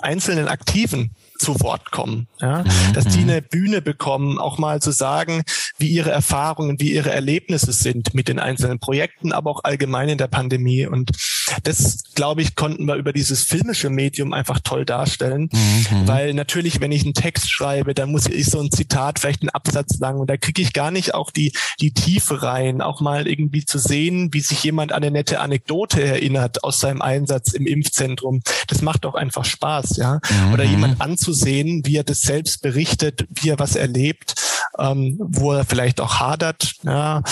einzelnen 0.00 0.48
Aktiven 0.48 1.12
zu 1.38 1.60
Wort 1.60 1.90
kommen, 1.90 2.28
ja? 2.40 2.62
Mhm. 2.62 2.92
dass 2.94 3.06
die 3.06 3.20
mhm. 3.20 3.30
eine 3.30 3.42
Bühne 3.42 3.82
bekommen, 3.82 4.38
auch 4.38 4.58
mal 4.58 4.80
zu 4.80 4.90
sagen, 4.90 5.42
wie 5.78 5.88
ihre 5.88 6.10
Erfahrungen, 6.10 6.80
wie 6.80 6.92
ihre 6.92 7.10
Erlebnisse 7.10 7.72
sind 7.72 8.14
mit 8.14 8.28
den 8.28 8.38
einzelnen 8.38 8.78
Projekten, 8.78 9.32
aber 9.32 9.50
auch 9.50 9.64
allgemein 9.64 10.08
in 10.08 10.18
der 10.18 10.28
Pandemie. 10.28 10.86
Und 10.86 11.10
das, 11.62 12.04
glaube 12.14 12.42
ich, 12.42 12.54
konnten 12.54 12.86
wir 12.86 12.96
über 12.96 13.12
dieses 13.12 13.42
filmische 13.42 13.90
Medium 13.90 14.32
einfach 14.32 14.60
toll 14.60 14.84
darstellen, 14.84 15.48
mhm. 15.52 16.06
weil 16.06 16.34
natürlich, 16.34 16.80
wenn 16.80 16.92
ich 16.92 17.04
einen 17.04 17.14
Text 17.14 17.50
schreibe, 17.50 17.94
dann 17.94 18.10
muss 18.10 18.26
ich 18.26 18.46
so 18.46 18.60
ein 18.60 18.70
Zitat, 18.70 19.18
vielleicht 19.18 19.42
einen 19.42 19.50
Absatz 19.50 19.98
lang, 19.98 20.18
und 20.18 20.30
da 20.30 20.36
kriege 20.36 20.62
ich 20.62 20.72
gar 20.72 20.90
nicht 20.90 21.14
auch 21.14 21.30
die, 21.30 21.52
die 21.80 21.92
Tiefe 21.92 22.42
rein, 22.42 22.80
auch 22.80 23.00
mal 23.00 23.26
irgendwie 23.26 23.64
zu 23.64 23.78
sehen, 23.78 24.30
wie 24.32 24.40
sich 24.40 24.64
jemand 24.64 24.92
an 24.92 25.02
eine 25.02 25.10
nette 25.10 25.40
Anekdote 25.40 26.02
erinnert 26.02 26.64
aus 26.64 26.80
seinem 26.80 27.02
Einsatz 27.02 27.52
im 27.52 27.66
Impfzentrum. 27.66 28.42
Das 28.66 28.82
macht 28.82 29.04
doch 29.04 29.14
einfach 29.14 29.44
Spaß, 29.44 29.96
ja. 29.96 30.20
Mhm. 30.46 30.52
Oder 30.52 30.64
jemand 30.64 31.00
anzusehen, 31.26 31.84
wie 31.84 31.96
er 31.96 32.04
das 32.04 32.20
selbst 32.20 32.62
berichtet, 32.62 33.26
wie 33.28 33.50
er 33.50 33.58
was 33.58 33.74
erlebt, 33.74 34.34
ähm, 34.78 35.16
wo 35.18 35.52
er 35.52 35.64
vielleicht 35.64 36.00
auch 36.00 36.20
hadert, 36.20 36.74
ja, 36.84 37.22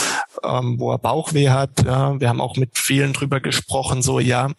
ähm, 0.42 0.76
wo 0.78 0.90
er 0.92 0.98
Bauchweh 0.98 1.50
hat. 1.50 1.84
Ja. 1.84 2.18
Wir 2.20 2.28
haben 2.28 2.40
auch 2.40 2.56
mit 2.56 2.76
vielen 2.76 3.12
drüber 3.12 3.40
gesprochen, 3.40 4.02
so 4.02 4.18
ja, 4.18 4.50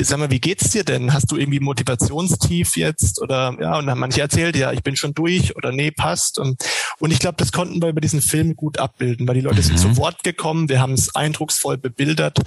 sag 0.00 0.18
mal, 0.18 0.30
wie 0.30 0.40
geht's 0.40 0.70
dir 0.70 0.84
denn? 0.84 1.12
Hast 1.12 1.30
du 1.30 1.36
irgendwie 1.36 1.60
Motivationstief 1.60 2.76
jetzt? 2.76 3.20
Oder 3.20 3.56
ja, 3.60 3.78
und 3.78 3.86
dann 3.86 3.98
manche 3.98 4.20
erzählt, 4.20 4.56
ja, 4.56 4.72
ich 4.72 4.82
bin 4.82 4.96
schon 4.96 5.14
durch 5.14 5.56
oder 5.56 5.72
nee, 5.72 5.90
passt. 5.90 6.38
Und, 6.38 6.62
und 7.00 7.10
ich 7.10 7.18
glaube, 7.18 7.36
das 7.36 7.52
konnten 7.52 7.82
wir 7.82 7.88
über 7.88 8.00
diesen 8.00 8.22
Film 8.22 8.56
gut 8.56 8.78
abbilden, 8.78 9.26
weil 9.26 9.34
die 9.34 9.40
Leute 9.40 9.58
mhm. 9.58 9.62
sind 9.62 9.78
zu 9.78 9.96
Wort 9.96 10.22
gekommen, 10.22 10.68
wir 10.68 10.80
haben 10.80 10.94
es 10.94 11.14
eindrucksvoll 11.14 11.76
bebildert. 11.76 12.38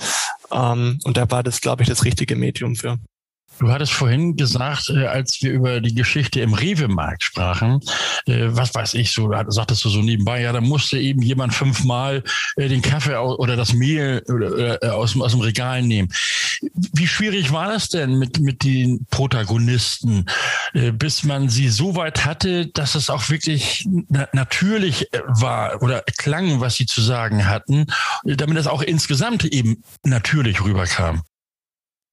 Ähm, 0.51 0.99
und 1.03 1.17
da 1.17 1.29
war 1.29 1.43
das, 1.43 1.61
glaube 1.61 1.83
ich, 1.83 1.89
das 1.89 2.05
richtige 2.05 2.35
Medium 2.35 2.75
für. 2.75 2.97
Du 3.61 3.71
hattest 3.71 3.93
vorhin 3.93 4.35
gesagt, 4.35 4.89
äh, 4.89 5.05
als 5.05 5.39
wir 5.43 5.51
über 5.51 5.81
die 5.81 5.93
Geschichte 5.93 6.41
im 6.41 6.55
Rewe-Markt 6.55 7.21
sprachen, 7.21 7.79
äh, 8.25 8.47
was 8.47 8.73
weiß 8.73 8.95
ich, 8.95 9.11
so 9.11 9.31
sagtest 9.49 9.85
du 9.85 9.89
so 9.89 10.01
nebenbei, 10.01 10.41
ja, 10.41 10.51
da 10.51 10.61
musste 10.61 10.97
eben 10.97 11.21
jemand 11.21 11.53
fünfmal 11.53 12.23
äh, 12.55 12.67
den 12.69 12.81
Kaffee 12.81 13.15
oder 13.15 13.55
das 13.55 13.73
Mehl 13.73 14.23
aus, 14.81 15.13
dem 15.13 15.41
Regal 15.41 15.83
nehmen. 15.83 16.09
Wie 16.73 17.05
schwierig 17.05 17.51
war 17.51 17.67
das 17.67 17.89
denn 17.89 18.17
mit, 18.17 18.39
mit 18.39 18.63
den 18.63 19.05
Protagonisten, 19.11 20.25
bis 20.93 21.23
man 21.23 21.49
sie 21.49 21.69
so 21.69 21.95
weit 21.95 22.25
hatte, 22.25 22.67
dass 22.67 22.95
es 22.95 23.09
auch 23.09 23.29
wirklich 23.29 23.87
na 24.09 24.27
natürlich 24.33 25.07
war 25.27 25.81
oder 25.81 26.03
klang, 26.17 26.61
was 26.61 26.75
sie 26.75 26.85
zu 26.85 27.01
sagen 27.01 27.47
hatten, 27.47 27.87
damit 28.23 28.57
es 28.57 28.67
auch 28.67 28.81
insgesamt 28.81 29.45
eben 29.45 29.83
natürlich 30.03 30.63
rüberkam? 30.63 31.23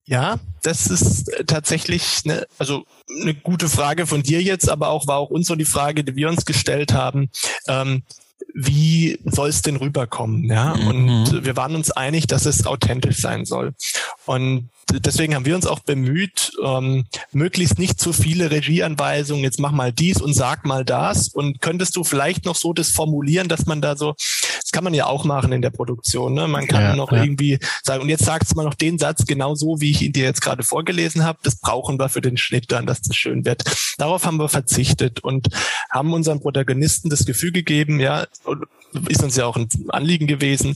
Ja, 0.08 0.38
das 0.62 0.86
ist 0.86 1.30
tatsächlich 1.46 2.22
eine, 2.24 2.46
also 2.58 2.84
eine 3.20 3.34
gute 3.34 3.68
Frage 3.68 4.06
von 4.06 4.22
dir 4.22 4.42
jetzt, 4.42 4.70
aber 4.70 4.88
auch 4.88 5.06
war 5.06 5.18
auch 5.18 5.28
uns 5.28 5.46
so 5.46 5.54
die 5.54 5.66
Frage, 5.66 6.02
die 6.02 6.16
wir 6.16 6.30
uns 6.30 6.46
gestellt 6.46 6.94
haben. 6.94 7.28
Ähm, 7.66 8.02
wie 8.54 9.18
soll 9.26 9.50
es 9.50 9.60
denn 9.60 9.76
rüberkommen? 9.76 10.44
Ja, 10.44 10.74
mhm. 10.74 10.86
und 10.86 11.44
wir 11.44 11.56
waren 11.56 11.74
uns 11.74 11.90
einig, 11.90 12.26
dass 12.26 12.46
es 12.46 12.66
authentisch 12.66 13.18
sein 13.18 13.44
soll. 13.44 13.74
Und 14.24 14.70
deswegen 14.90 15.34
haben 15.34 15.44
wir 15.44 15.54
uns 15.54 15.66
auch 15.66 15.80
bemüht, 15.80 16.52
ähm, 16.64 17.04
möglichst 17.30 17.78
nicht 17.78 18.00
zu 18.00 18.14
viele 18.14 18.50
Regieanweisungen, 18.50 19.44
jetzt 19.44 19.60
mach 19.60 19.72
mal 19.72 19.92
dies 19.92 20.22
und 20.22 20.32
sag 20.32 20.64
mal 20.64 20.86
das. 20.86 21.28
Und 21.28 21.60
könntest 21.60 21.96
du 21.96 22.04
vielleicht 22.04 22.46
noch 22.46 22.56
so 22.56 22.72
das 22.72 22.88
formulieren, 22.90 23.48
dass 23.48 23.66
man 23.66 23.82
da 23.82 23.94
so, 23.94 24.14
das 24.68 24.72
kann 24.72 24.85
man 24.85 24.92
ja 24.92 25.07
auch 25.07 25.24
machen 25.24 25.52
in 25.52 25.62
der 25.62 25.70
Produktion, 25.70 26.35
ne? 26.35 26.46
Man 26.46 26.66
kann 26.66 26.83
ja, 26.83 26.94
noch 26.94 27.11
ja. 27.11 27.22
irgendwie 27.22 27.59
sagen, 27.83 28.02
und 28.02 28.11
jetzt 28.11 28.26
sagst 28.26 28.52
du 28.52 28.57
mal 28.57 28.64
noch 28.64 28.74
den 28.74 28.98
Satz 28.98 29.24
genau 29.24 29.54
so, 29.54 29.81
wie 29.81 29.90
ich 29.90 30.02
ihn 30.02 30.12
dir 30.12 30.24
jetzt 30.24 30.42
gerade 30.42 30.62
vorgelesen 30.62 31.24
habe. 31.24 31.38
Das 31.42 31.57
brauchen 31.57 31.98
wir 31.98 32.11
für 32.11 32.20
den 32.20 32.37
Schnitt 32.37 32.70
dann, 32.70 32.85
dass 32.85 33.00
das 33.00 33.16
schön 33.16 33.46
wird. 33.46 33.62
Darauf 33.96 34.26
haben 34.26 34.37
wir 34.37 34.50
verzichtet 34.50 35.20
und 35.20 35.48
haben 35.90 36.12
unseren 36.12 36.40
Protagonisten 36.40 37.09
das 37.09 37.24
Gefühl 37.24 37.52
gegeben, 37.52 37.98
ja, 37.98 38.26
ist 39.09 39.22
uns 39.22 39.37
ja 39.37 39.46
auch 39.46 39.57
ein 39.57 39.68
Anliegen 39.88 40.26
gewesen. 40.26 40.74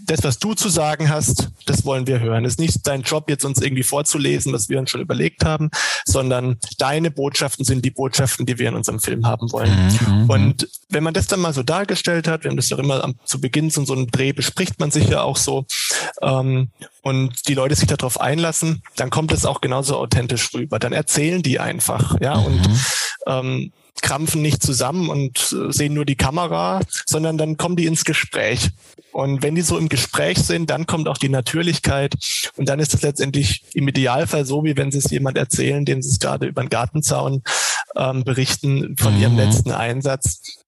Das, 0.00 0.22
was 0.22 0.38
du 0.38 0.54
zu 0.54 0.68
sagen 0.68 1.08
hast, 1.08 1.50
das 1.66 1.84
wollen 1.84 2.06
wir 2.06 2.20
hören. 2.20 2.44
Es 2.44 2.54
ist 2.54 2.60
nicht 2.60 2.86
dein 2.86 3.02
Job, 3.02 3.28
jetzt 3.28 3.44
uns 3.44 3.60
irgendwie 3.60 3.82
vorzulesen, 3.82 4.52
was 4.52 4.68
wir 4.68 4.78
uns 4.78 4.90
schon 4.90 5.00
überlegt 5.00 5.44
haben, 5.44 5.70
sondern 6.04 6.58
deine 6.78 7.10
Botschaften 7.10 7.64
sind 7.64 7.84
die 7.84 7.90
Botschaften, 7.90 8.46
die 8.46 8.58
wir 8.58 8.68
in 8.68 8.74
unserem 8.74 9.00
Film 9.00 9.26
haben 9.26 9.50
wollen. 9.52 9.70
Mhm. 9.70 10.22
mhm. 10.22 10.30
Und 10.30 10.68
wenn 10.88 11.04
man 11.04 11.14
das 11.14 11.26
dann 11.26 11.40
mal 11.40 11.52
so 11.52 11.62
dargestellt 11.62 12.28
hat, 12.28 12.44
wir 12.44 12.50
haben 12.50 12.56
das 12.56 12.70
ja 12.70 12.78
immer 12.78 13.04
am, 13.04 13.14
zu 13.24 13.40
Beginn 13.40 13.70
von 13.70 13.86
so 13.86 13.94
einem 13.94 14.10
Dreh 14.10 14.32
bespricht 14.32 14.78
man 14.80 14.90
sich 14.90 15.08
ja 15.08 15.22
auch 15.22 15.36
so, 15.36 15.66
ähm, 16.22 16.70
und 17.02 17.48
die 17.48 17.54
Leute 17.54 17.74
sich 17.74 17.88
darauf 17.88 18.20
einlassen, 18.20 18.82
dann 18.96 19.10
kommt 19.10 19.32
es 19.32 19.44
auch 19.44 19.60
genauso 19.60 19.96
authentisch 19.98 20.52
rüber. 20.54 20.78
Dann 20.78 20.92
erzählen 20.92 21.42
die 21.42 21.60
einfach, 21.60 22.20
ja, 22.20 22.36
mhm. 22.36 22.46
und 22.46 22.68
ähm, 23.26 23.72
krampfen 24.02 24.42
nicht 24.42 24.62
zusammen 24.62 25.08
und 25.08 25.52
äh, 25.52 25.72
sehen 25.72 25.94
nur 25.94 26.04
die 26.04 26.16
Kamera, 26.16 26.80
sondern 27.06 27.38
dann 27.38 27.56
kommen 27.56 27.76
die 27.76 27.86
ins 27.86 28.04
Gespräch. 28.04 28.70
Und 29.12 29.42
wenn 29.42 29.54
die 29.54 29.62
so 29.62 29.78
im 29.78 29.88
Gespräch 29.88 30.38
sind, 30.38 30.70
dann 30.70 30.86
kommt 30.86 31.08
auch 31.08 31.18
die 31.18 31.28
Natürlichkeit. 31.28 32.14
Und 32.56 32.68
dann 32.68 32.80
ist 32.80 32.94
es 32.94 33.02
letztendlich 33.02 33.64
im 33.72 33.86
Idealfall 33.86 34.44
so, 34.44 34.64
wie 34.64 34.76
wenn 34.76 34.90
sie 34.90 34.98
es 34.98 35.10
jemand 35.10 35.38
erzählen, 35.38 35.84
dem 35.84 36.02
sie 36.02 36.10
es 36.10 36.18
gerade 36.18 36.46
über 36.46 36.62
den 36.62 36.70
Gartenzaun 36.70 37.42
ähm, 37.96 38.24
berichten 38.24 38.96
von 38.98 39.14
mhm. 39.14 39.22
ihrem 39.22 39.36
letzten 39.36 39.70
Einsatz. 39.70 40.63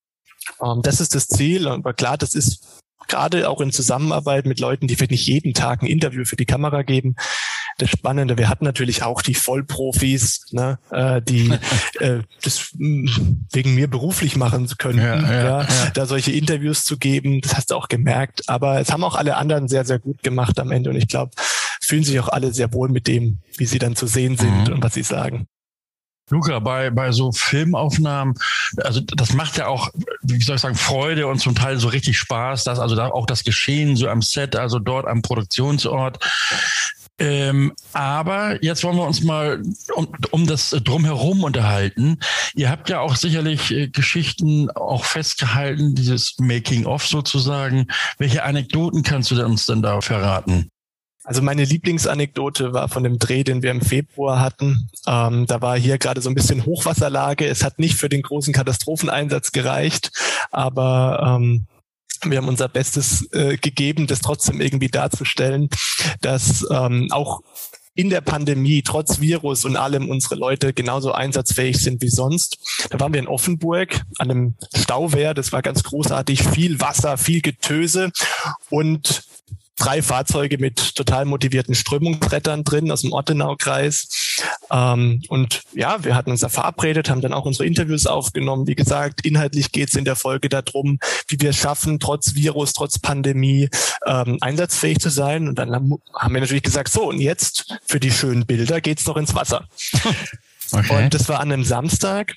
Ähm, 0.62 0.82
das 0.82 1.00
ist 1.00 1.14
das 1.14 1.28
Ziel. 1.28 1.68
Aber 1.68 1.94
klar, 1.94 2.18
das 2.18 2.34
ist 2.34 2.82
gerade 3.08 3.48
auch 3.48 3.60
in 3.60 3.72
Zusammenarbeit 3.72 4.46
mit 4.46 4.60
Leuten, 4.60 4.86
die 4.86 4.96
vielleicht 4.96 5.12
nicht 5.12 5.26
jeden 5.26 5.54
Tag 5.54 5.82
ein 5.82 5.86
Interview 5.86 6.24
für 6.24 6.36
die 6.36 6.46
Kamera 6.46 6.82
geben, 6.82 7.14
das 7.78 7.90
Spannende. 7.90 8.38
Wir 8.38 8.48
hatten 8.48 8.64
natürlich 8.64 9.02
auch 9.02 9.22
die 9.22 9.34
Vollprofis, 9.34 10.46
ne, 10.50 10.78
äh, 10.90 11.20
die 11.22 11.52
äh, 12.00 12.22
das 12.42 12.70
hm, 12.76 13.46
wegen 13.52 13.74
mir 13.74 13.88
beruflich 13.88 14.36
machen 14.36 14.68
könnten, 14.78 15.00
ja, 15.00 15.16
ja, 15.16 15.32
ja, 15.32 15.62
ja, 15.62 15.90
da 15.94 16.06
solche 16.06 16.32
Interviews 16.32 16.84
zu 16.84 16.98
geben. 16.98 17.40
Das 17.42 17.56
hast 17.56 17.70
du 17.70 17.74
auch 17.74 17.88
gemerkt. 17.88 18.48
Aber 18.48 18.80
es 18.80 18.92
haben 18.92 19.04
auch 19.04 19.14
alle 19.14 19.36
anderen 19.36 19.68
sehr, 19.68 19.84
sehr 19.84 19.98
gut 19.98 20.22
gemacht 20.22 20.58
am 20.58 20.70
Ende. 20.72 20.90
Und 20.90 20.96
ich 20.96 21.08
glaube, 21.08 21.32
fühlen 21.80 22.04
sich 22.04 22.18
auch 22.18 22.28
alle 22.28 22.52
sehr 22.52 22.72
wohl 22.72 22.88
mit 22.88 23.06
dem, 23.06 23.40
wie 23.56 23.66
sie 23.66 23.78
dann 23.78 23.94
zu 23.94 24.06
sehen 24.06 24.36
sind 24.36 24.68
mhm. 24.68 24.74
und 24.74 24.82
was 24.82 24.94
sie 24.94 25.02
sagen. 25.02 25.46
Luca, 26.30 26.58
bei, 26.58 26.90
bei 26.90 27.12
so 27.12 27.30
Filmaufnahmen, 27.30 28.34
also 28.78 29.00
das 29.00 29.32
macht 29.32 29.58
ja 29.58 29.68
auch, 29.68 29.90
wie 30.22 30.42
soll 30.42 30.56
ich 30.56 30.62
sagen, 30.62 30.74
Freude 30.74 31.28
und 31.28 31.38
zum 31.38 31.54
Teil 31.54 31.78
so 31.78 31.88
richtig 31.88 32.18
Spaß, 32.18 32.64
dass 32.64 32.80
also 32.80 32.96
da 32.96 33.08
auch 33.08 33.26
das 33.26 33.44
Geschehen 33.44 33.96
so 33.96 34.08
am 34.08 34.22
Set, 34.22 34.56
also 34.56 34.80
dort 34.80 35.06
am 35.06 35.22
Produktionsort. 35.22 36.18
Ähm, 37.18 37.72
aber 37.92 38.62
jetzt 38.62 38.84
wollen 38.84 38.96
wir 38.96 39.06
uns 39.06 39.22
mal 39.22 39.62
um, 39.94 40.08
um 40.32 40.46
das 40.46 40.70
drumherum 40.70 41.44
unterhalten. 41.44 42.18
Ihr 42.54 42.70
habt 42.70 42.90
ja 42.90 43.00
auch 43.00 43.16
sicherlich 43.16 43.70
äh, 43.70 43.88
Geschichten 43.88 44.70
auch 44.70 45.04
festgehalten, 45.04 45.94
dieses 45.94 46.36
Making-of 46.38 47.06
sozusagen. 47.06 47.86
Welche 48.18 48.42
Anekdoten 48.42 49.02
kannst 49.02 49.30
du 49.30 49.42
uns 49.42 49.64
denn 49.64 49.80
da 49.80 50.00
verraten? 50.02 50.70
Also 51.26 51.42
meine 51.42 51.64
Lieblingsanekdote 51.64 52.72
war 52.72 52.88
von 52.88 53.02
dem 53.02 53.18
Dreh, 53.18 53.42
den 53.42 53.60
wir 53.60 53.72
im 53.72 53.80
Februar 53.80 54.40
hatten. 54.40 54.88
Ähm, 55.08 55.46
da 55.46 55.60
war 55.60 55.76
hier 55.76 55.98
gerade 55.98 56.20
so 56.20 56.28
ein 56.28 56.36
bisschen 56.36 56.64
Hochwasserlage. 56.64 57.46
Es 57.46 57.64
hat 57.64 57.80
nicht 57.80 57.96
für 57.96 58.08
den 58.08 58.22
großen 58.22 58.54
Katastropheneinsatz 58.54 59.50
gereicht, 59.50 60.12
aber 60.52 61.38
ähm, 61.40 61.66
wir 62.24 62.38
haben 62.38 62.48
unser 62.48 62.68
Bestes 62.68 63.28
äh, 63.32 63.56
gegeben, 63.56 64.06
das 64.06 64.20
trotzdem 64.20 64.60
irgendwie 64.60 64.88
darzustellen, 64.88 65.68
dass 66.20 66.64
ähm, 66.70 67.08
auch 67.10 67.40
in 67.96 68.08
der 68.08 68.20
Pandemie 68.20 68.82
trotz 68.82 69.20
Virus 69.20 69.64
und 69.64 69.76
allem 69.76 70.08
unsere 70.08 70.36
Leute 70.36 70.72
genauso 70.72 71.10
einsatzfähig 71.10 71.78
sind 71.78 72.02
wie 72.02 72.10
sonst. 72.10 72.58
Da 72.90 73.00
waren 73.00 73.12
wir 73.12 73.20
in 73.20 73.26
Offenburg 73.26 74.02
an 74.18 74.30
einem 74.30 74.54
Stauwehr. 74.76 75.34
Das 75.34 75.50
war 75.52 75.62
ganz 75.62 75.82
großartig. 75.82 76.44
Viel 76.44 76.78
Wasser, 76.78 77.16
viel 77.16 77.40
Getöse 77.40 78.12
und 78.70 79.25
drei 79.76 80.02
Fahrzeuge 80.02 80.58
mit 80.58 80.94
total 80.94 81.24
motivierten 81.24 81.74
Strömungsbrettern 81.74 82.64
drin 82.64 82.90
aus 82.90 83.02
dem 83.02 83.12
Ortenaukreis. 83.12 84.42
Ähm, 84.70 85.22
und 85.28 85.62
ja, 85.74 86.02
wir 86.04 86.14
hatten 86.14 86.30
uns 86.30 86.40
da 86.40 86.48
verabredet, 86.48 87.10
haben 87.10 87.20
dann 87.20 87.32
auch 87.32 87.44
unsere 87.44 87.66
Interviews 87.66 88.06
aufgenommen. 88.06 88.66
Wie 88.66 88.74
gesagt, 88.74 89.24
inhaltlich 89.24 89.72
geht 89.72 89.90
es 89.90 89.94
in 89.94 90.04
der 90.04 90.16
Folge 90.16 90.48
darum, 90.48 90.98
wie 91.28 91.40
wir 91.40 91.50
es 91.50 91.56
schaffen, 91.56 92.00
trotz 92.00 92.34
Virus, 92.34 92.72
trotz 92.72 92.98
Pandemie 92.98 93.68
ähm, 94.06 94.38
einsatzfähig 94.40 94.98
zu 94.98 95.10
sein. 95.10 95.48
Und 95.48 95.58
dann 95.58 95.72
haben 95.72 96.34
wir 96.34 96.40
natürlich 96.40 96.62
gesagt, 96.62 96.90
so, 96.90 97.08
und 97.08 97.20
jetzt 97.20 97.78
für 97.86 98.00
die 98.00 98.10
schönen 98.10 98.46
Bilder 98.46 98.80
geht's 98.80 99.06
noch 99.06 99.16
ins 99.16 99.34
Wasser. 99.34 99.68
Okay. 100.72 101.04
Und 101.04 101.14
das 101.14 101.28
war 101.28 101.38
an 101.38 101.52
einem 101.52 101.64
Samstag. 101.64 102.34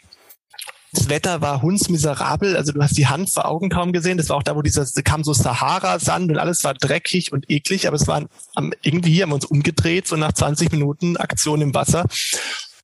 Das 0.91 1.07
Wetter 1.07 1.41
war 1.41 1.61
hundsmiserabel, 1.61 2.57
also 2.57 2.71
du 2.71 2.81
hast 2.81 2.97
die 2.97 3.07
Hand 3.07 3.31
vor 3.31 3.45
Augen 3.45 3.69
kaum 3.69 3.93
gesehen. 3.93 4.17
Das 4.17 4.29
war 4.29 4.37
auch 4.37 4.43
da, 4.43 4.55
wo 4.55 4.61
dieser, 4.61 4.85
da 4.85 5.01
kam 5.01 5.23
so 5.23 5.33
Sahara-Sand 5.33 6.31
und 6.31 6.37
alles 6.37 6.63
war 6.63 6.73
dreckig 6.73 7.31
und 7.31 7.49
eklig, 7.49 7.87
aber 7.87 7.95
es 7.95 8.07
war 8.07 8.25
irgendwie 8.81 9.21
haben 9.21 9.29
wir 9.29 9.35
uns 9.35 9.45
umgedreht, 9.45 10.07
so 10.07 10.15
nach 10.15 10.33
20 10.33 10.71
Minuten 10.71 11.17
Aktion 11.17 11.61
im 11.61 11.73
Wasser 11.75 12.05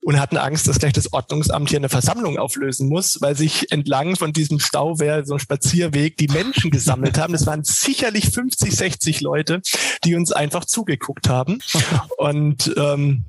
und 0.05 0.19
hatten 0.19 0.37
Angst, 0.37 0.67
dass 0.67 0.77
gleich 0.77 0.93
das 0.93 1.13
Ordnungsamt 1.13 1.67
hier 1.67 1.79
eine 1.79 1.89
Versammlung 1.89 2.37
auflösen 2.37 2.87
muss, 2.89 3.21
weil 3.21 3.35
sich 3.35 3.71
entlang 3.71 4.15
von 4.15 4.33
diesem 4.33 4.59
Stauwehr, 4.59 5.25
so 5.25 5.33
ein 5.33 5.39
Spazierweg, 5.39 6.15
die 6.17 6.27
Menschen 6.27 6.69
gesammelt 6.69 7.17
haben. 7.17 7.33
Das 7.33 7.47
waren 7.47 7.63
sicherlich 7.63 8.29
50, 8.29 8.75
60 8.75 9.21
Leute, 9.21 9.61
die 10.03 10.13
uns 10.13 10.31
einfach 10.31 10.65
zugeguckt 10.65 11.27
haben. 11.27 11.57
Und 12.17 12.71
ähm, 12.77 13.23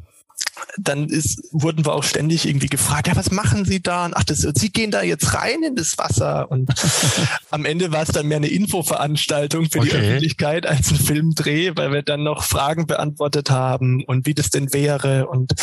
dann 0.79 1.09
ist, 1.09 1.43
wurden 1.53 1.85
wir 1.85 1.95
auch 1.95 2.05
ständig 2.05 2.47
irgendwie 2.47 2.69
gefragt, 2.69 3.09
ja, 3.09 3.17
was 3.17 3.31
machen 3.31 3.65
Sie 3.65 3.83
da? 3.83 4.05
Und 4.05 4.15
ach, 4.17 4.25
das, 4.25 4.41
Sie 4.41 4.71
gehen 4.71 4.91
da 4.91 5.03
jetzt 5.03 5.35
rein 5.35 5.63
in 5.63 5.77
das 5.77 5.99
Wasser. 5.99 6.51
Und 6.51 6.71
am 7.51 7.65
Ende 7.65 7.93
war 7.93 8.03
es 8.03 8.09
dann 8.09 8.27
mehr 8.27 8.39
eine 8.39 8.49
Infoveranstaltung 8.49 9.71
für 9.71 9.81
okay. 9.81 9.91
die 9.91 9.97
Öffentlichkeit 9.97 10.67
als 10.67 10.91
ein 10.91 10.97
Filmdreh, 10.97 11.73
weil 11.75 11.93
wir 11.93 12.03
dann 12.03 12.23
noch 12.23 12.45
Fragen 12.45 12.87
beantwortet 12.87 13.51
haben 13.51 14.05
und 14.05 14.27
wie 14.27 14.35
das 14.35 14.51
denn 14.51 14.73
wäre 14.73 15.27
und 15.29 15.55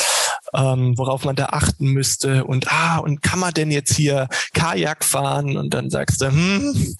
ähm, 0.53 0.97
worauf 0.97 1.25
man 1.25 1.35
da 1.35 1.47
achten 1.47 1.87
müsste. 1.87 2.45
Und 2.45 2.71
ah, 2.71 2.97
und 2.97 3.21
kann 3.21 3.39
man 3.39 3.53
denn 3.53 3.71
jetzt 3.71 3.95
hier 3.95 4.27
Kajak 4.53 5.03
fahren? 5.03 5.57
Und 5.57 5.73
dann 5.73 5.89
sagst 5.89 6.21
du, 6.21 6.27
hm, 6.27 6.95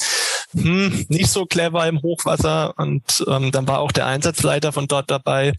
hm, 0.54 1.06
nicht 1.10 1.28
so 1.28 1.46
clever 1.46 1.88
im 1.88 2.02
Hochwasser. 2.02 2.74
Und 2.78 3.24
ähm, 3.28 3.52
dann 3.52 3.68
war 3.68 3.80
auch 3.80 3.92
der 3.92 4.06
Einsatzleiter 4.06 4.72
von 4.72 4.88
dort 4.88 5.12
dabei, 5.12 5.54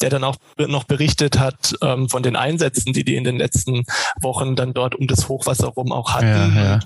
der 0.00 0.10
dann 0.10 0.24
auch 0.24 0.36
noch 0.58 0.84
berichtet 0.84 1.38
hat 1.38 1.74
ähm, 1.82 2.08
von 2.08 2.22
den 2.22 2.36
Einsätzen, 2.36 2.92
die 2.92 3.04
die 3.04 3.16
in 3.16 3.24
den 3.24 3.36
letzten 3.36 3.84
Wochen 4.20 4.56
dann 4.56 4.74
dort 4.74 4.94
um 4.94 5.06
das 5.06 5.28
Hochwasser 5.28 5.68
rum 5.68 5.92
auch 5.92 6.14
hatten. 6.14 6.54
Ja, 6.56 6.64
ja. 6.64 6.80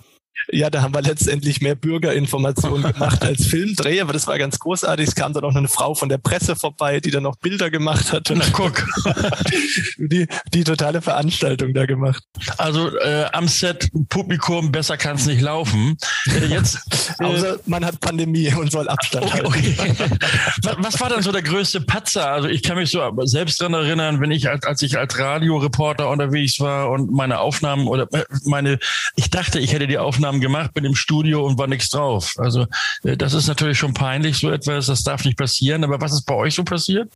Ja, 0.52 0.70
da 0.70 0.82
haben 0.82 0.94
wir 0.94 1.02
letztendlich 1.02 1.60
mehr 1.60 1.74
Bürgerinformationen 1.74 2.92
gemacht 2.92 3.22
als 3.22 3.46
Filmdreh, 3.46 4.00
aber 4.00 4.12
das 4.12 4.26
war 4.26 4.38
ganz 4.38 4.58
großartig. 4.58 5.08
Es 5.08 5.14
kam 5.14 5.32
dann 5.32 5.44
auch 5.44 5.54
eine 5.54 5.68
Frau 5.68 5.94
von 5.94 6.08
der 6.08 6.18
Presse 6.18 6.56
vorbei, 6.56 7.00
die 7.00 7.10
dann 7.10 7.22
noch 7.22 7.36
Bilder 7.36 7.70
gemacht 7.70 8.12
hat. 8.12 8.32
Na 8.34 8.44
guck. 8.52 8.84
die, 9.98 10.26
die 10.52 10.64
totale 10.64 11.02
Veranstaltung 11.02 11.74
da 11.74 11.86
gemacht. 11.86 12.22
Also 12.56 12.96
äh, 12.98 13.26
am 13.32 13.48
Set 13.48 13.90
Publikum, 14.08 14.72
besser 14.72 14.96
kann 14.96 15.16
es 15.16 15.26
nicht 15.26 15.40
laufen. 15.40 15.96
Äh, 16.26 16.46
jetzt, 16.46 16.78
äh, 17.20 17.24
Außer 17.24 17.60
man 17.66 17.84
hat 17.84 18.00
Pandemie 18.00 18.52
und 18.54 18.72
soll 18.72 18.88
Abstand 18.88 19.26
okay, 19.26 19.42
halten. 19.42 19.50
Okay. 19.80 20.76
Was 20.78 21.00
war 21.00 21.08
dann 21.08 21.22
so 21.22 21.32
der 21.32 21.42
größte 21.42 21.80
Patzer? 21.80 22.30
Also 22.30 22.48
ich 22.48 22.62
kann 22.62 22.76
mich 22.76 22.90
so 22.90 23.00
selbst 23.24 23.60
dran 23.60 23.74
erinnern, 23.74 24.20
wenn 24.20 24.30
ich 24.30 24.48
als, 24.48 24.64
als 24.64 24.82
ich 24.82 24.98
als 24.98 25.18
Radioreporter 25.18 26.08
unterwegs 26.08 26.60
war 26.60 26.90
und 26.90 27.10
meine 27.12 27.40
Aufnahmen 27.40 27.86
oder 27.86 28.08
äh, 28.12 28.24
meine, 28.44 28.78
ich 29.16 29.30
dachte, 29.30 29.58
ich 29.58 29.72
hätte 29.72 29.86
die 29.86 29.98
Aufnahmen 29.98 30.19
Aufnahmen 30.20 30.40
gemacht, 30.40 30.74
bin 30.74 30.84
im 30.84 30.94
Studio 30.94 31.46
und 31.46 31.58
war 31.58 31.66
nichts 31.66 31.88
drauf. 31.88 32.34
Also 32.36 32.66
äh, 33.04 33.16
das 33.16 33.32
ist 33.32 33.46
natürlich 33.46 33.78
schon 33.78 33.94
peinlich, 33.94 34.36
so 34.36 34.50
etwas, 34.50 34.86
das 34.86 35.02
darf 35.02 35.24
nicht 35.24 35.38
passieren. 35.38 35.82
Aber 35.82 36.00
was 36.00 36.12
ist 36.12 36.26
bei 36.26 36.34
euch 36.34 36.54
so 36.54 36.62
passiert? 36.62 37.12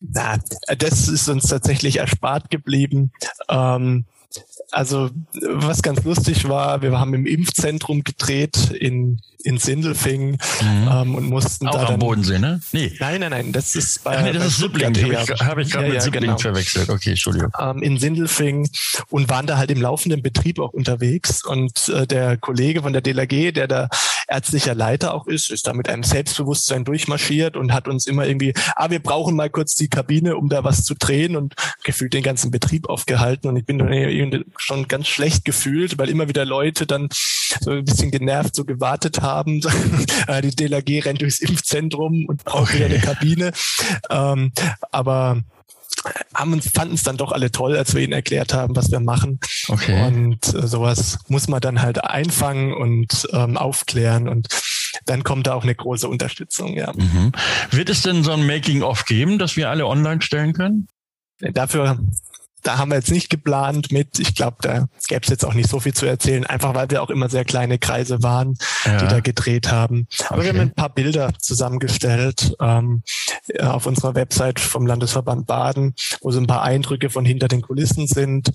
Na, 0.00 0.38
das 0.78 1.08
ist 1.08 1.28
uns 1.28 1.48
tatsächlich 1.48 1.96
erspart 1.96 2.50
geblieben. 2.50 3.12
Ähm, 3.48 4.04
also 4.70 5.10
was 5.42 5.82
ganz 5.82 6.04
lustig 6.04 6.48
war, 6.48 6.82
wir 6.82 6.98
haben 6.98 7.14
im 7.14 7.26
Impfzentrum 7.26 8.04
gedreht 8.04 8.70
in 8.70 9.20
in 9.44 9.58
Sindelfingen 9.58 10.38
mhm. 10.60 10.88
ähm, 10.90 11.14
und 11.14 11.24
mussten 11.24 11.66
Auch 11.68 11.74
da 11.74 11.86
am 11.88 11.98
Bodensee, 11.98 12.38
ne? 12.38 12.60
Nee. 12.72 12.92
Nein, 13.00 13.20
nein, 13.20 13.30
nein, 13.30 13.52
das 13.52 13.74
ist 13.74 14.04
bei, 14.04 14.18
Ach 14.18 14.22
nee, 14.22 14.32
das 14.32 14.42
bei 14.42 14.46
ist 14.46 14.56
Stuttgart. 14.56 14.96
Habe 14.98 15.12
ich, 15.12 15.40
hab 15.40 15.58
ich 15.58 15.70
gerade 15.70 15.86
ja, 15.88 15.94
mit 15.94 16.04
ja, 16.04 16.10
genau. 16.10 16.38
verwechselt. 16.38 16.90
Okay, 16.90 17.10
Entschuldigung. 17.10 17.50
Ähm, 17.58 17.82
in 17.82 17.98
Sindelfingen 17.98 18.68
und 19.08 19.28
waren 19.28 19.46
da 19.46 19.56
halt 19.56 19.70
im 19.70 19.80
laufenden 19.80 20.22
Betrieb 20.22 20.58
auch 20.58 20.72
unterwegs 20.72 21.44
und 21.44 21.88
äh, 21.88 22.06
der 22.06 22.36
Kollege 22.36 22.82
von 22.82 22.92
der 22.92 23.02
DLRG, 23.02 23.52
der 23.52 23.68
da 23.68 23.88
ärztlicher 24.28 24.74
Leiter 24.74 25.14
auch 25.14 25.26
ist, 25.26 25.50
ist 25.50 25.66
da 25.66 25.72
mit 25.72 25.88
einem 25.88 26.02
Selbstbewusstsein 26.02 26.84
durchmarschiert 26.84 27.56
und 27.56 27.72
hat 27.72 27.88
uns 27.88 28.06
immer 28.06 28.26
irgendwie, 28.26 28.54
ah, 28.76 28.90
wir 28.90 29.00
brauchen 29.00 29.36
mal 29.36 29.50
kurz 29.50 29.74
die 29.74 29.88
Kabine, 29.88 30.36
um 30.36 30.48
da 30.48 30.64
was 30.64 30.84
zu 30.84 30.94
drehen 30.94 31.36
und 31.36 31.54
gefühlt 31.82 32.14
den 32.14 32.22
ganzen 32.22 32.50
Betrieb 32.50 32.88
aufgehalten 32.88 33.48
und 33.48 33.56
ich 33.56 33.64
bin 33.64 33.78
dann 33.78 33.92
schon 34.56 34.88
ganz 34.88 35.08
schlecht 35.08 35.44
gefühlt, 35.44 35.98
weil 35.98 36.08
immer 36.08 36.28
wieder 36.28 36.44
Leute 36.44 36.86
dann 36.86 37.08
so 37.60 37.70
ein 37.72 37.84
bisschen 37.84 38.10
genervt 38.10 38.54
so 38.54 38.64
gewartet 38.64 39.22
haben. 39.22 39.60
Äh, 40.26 40.42
die 40.42 40.54
DLRG 40.54 41.04
rennt 41.04 41.22
durchs 41.22 41.40
Impfzentrum 41.40 42.26
und 42.26 42.44
braucht 42.44 42.70
okay. 42.70 42.76
wieder 42.76 42.86
eine 42.86 43.00
Kabine. 43.00 43.52
Ähm, 44.10 44.52
aber 44.90 45.42
haben 46.34 46.52
uns, 46.52 46.70
fanden 46.70 46.94
es 46.94 47.02
dann 47.02 47.16
doch 47.16 47.32
alle 47.32 47.50
toll, 47.50 47.76
als 47.76 47.94
wir 47.94 48.02
ihnen 48.02 48.12
erklärt 48.12 48.54
haben, 48.54 48.74
was 48.76 48.90
wir 48.90 49.00
machen. 49.00 49.40
Okay. 49.68 50.06
Und 50.06 50.54
äh, 50.54 50.66
sowas 50.66 51.18
muss 51.28 51.48
man 51.48 51.60
dann 51.60 51.82
halt 51.82 52.02
einfangen 52.04 52.72
und 52.72 53.28
ähm, 53.32 53.56
aufklären 53.56 54.28
und 54.28 54.48
dann 55.06 55.24
kommt 55.24 55.46
da 55.46 55.54
auch 55.54 55.62
eine 55.62 55.74
große 55.74 56.08
Unterstützung, 56.08 56.74
ja. 56.74 56.92
Mhm. 56.92 57.32
Wird 57.70 57.90
es 57.90 58.02
denn 58.02 58.24
so 58.24 58.32
ein 58.32 58.46
Making-of 58.46 59.04
geben, 59.04 59.38
das 59.38 59.56
wir 59.56 59.70
alle 59.70 59.86
online 59.86 60.22
stellen 60.22 60.52
können? 60.52 60.88
Dafür 61.40 61.98
da 62.62 62.78
haben 62.78 62.90
wir 62.90 62.96
jetzt 62.96 63.10
nicht 63.10 63.30
geplant 63.30 63.92
mit. 63.92 64.18
Ich 64.18 64.34
glaube, 64.34 64.58
da 64.60 64.88
gäbe 65.08 65.22
es 65.22 65.28
jetzt 65.28 65.44
auch 65.44 65.54
nicht 65.54 65.68
so 65.68 65.80
viel 65.80 65.94
zu 65.94 66.06
erzählen, 66.06 66.44
einfach 66.46 66.74
weil 66.74 66.90
wir 66.90 67.02
auch 67.02 67.10
immer 67.10 67.28
sehr 67.28 67.44
kleine 67.44 67.78
Kreise 67.78 68.22
waren, 68.22 68.56
ja. 68.84 68.98
die 68.98 69.08
da 69.08 69.20
gedreht 69.20 69.70
haben. 69.70 70.06
Aber 70.28 70.38
okay. 70.38 70.44
wir 70.44 70.48
haben 70.50 70.60
ein 70.60 70.74
paar 70.74 70.90
Bilder 70.90 71.32
zusammengestellt 71.38 72.54
ähm, 72.60 73.02
auf 73.60 73.86
unserer 73.86 74.14
Website 74.14 74.60
vom 74.60 74.86
Landesverband 74.86 75.46
Baden, 75.46 75.94
wo 76.20 76.30
so 76.30 76.38
ein 76.38 76.46
paar 76.46 76.62
Eindrücke 76.62 77.10
von 77.10 77.24
hinter 77.24 77.48
den 77.48 77.62
Kulissen 77.62 78.06
sind. 78.06 78.50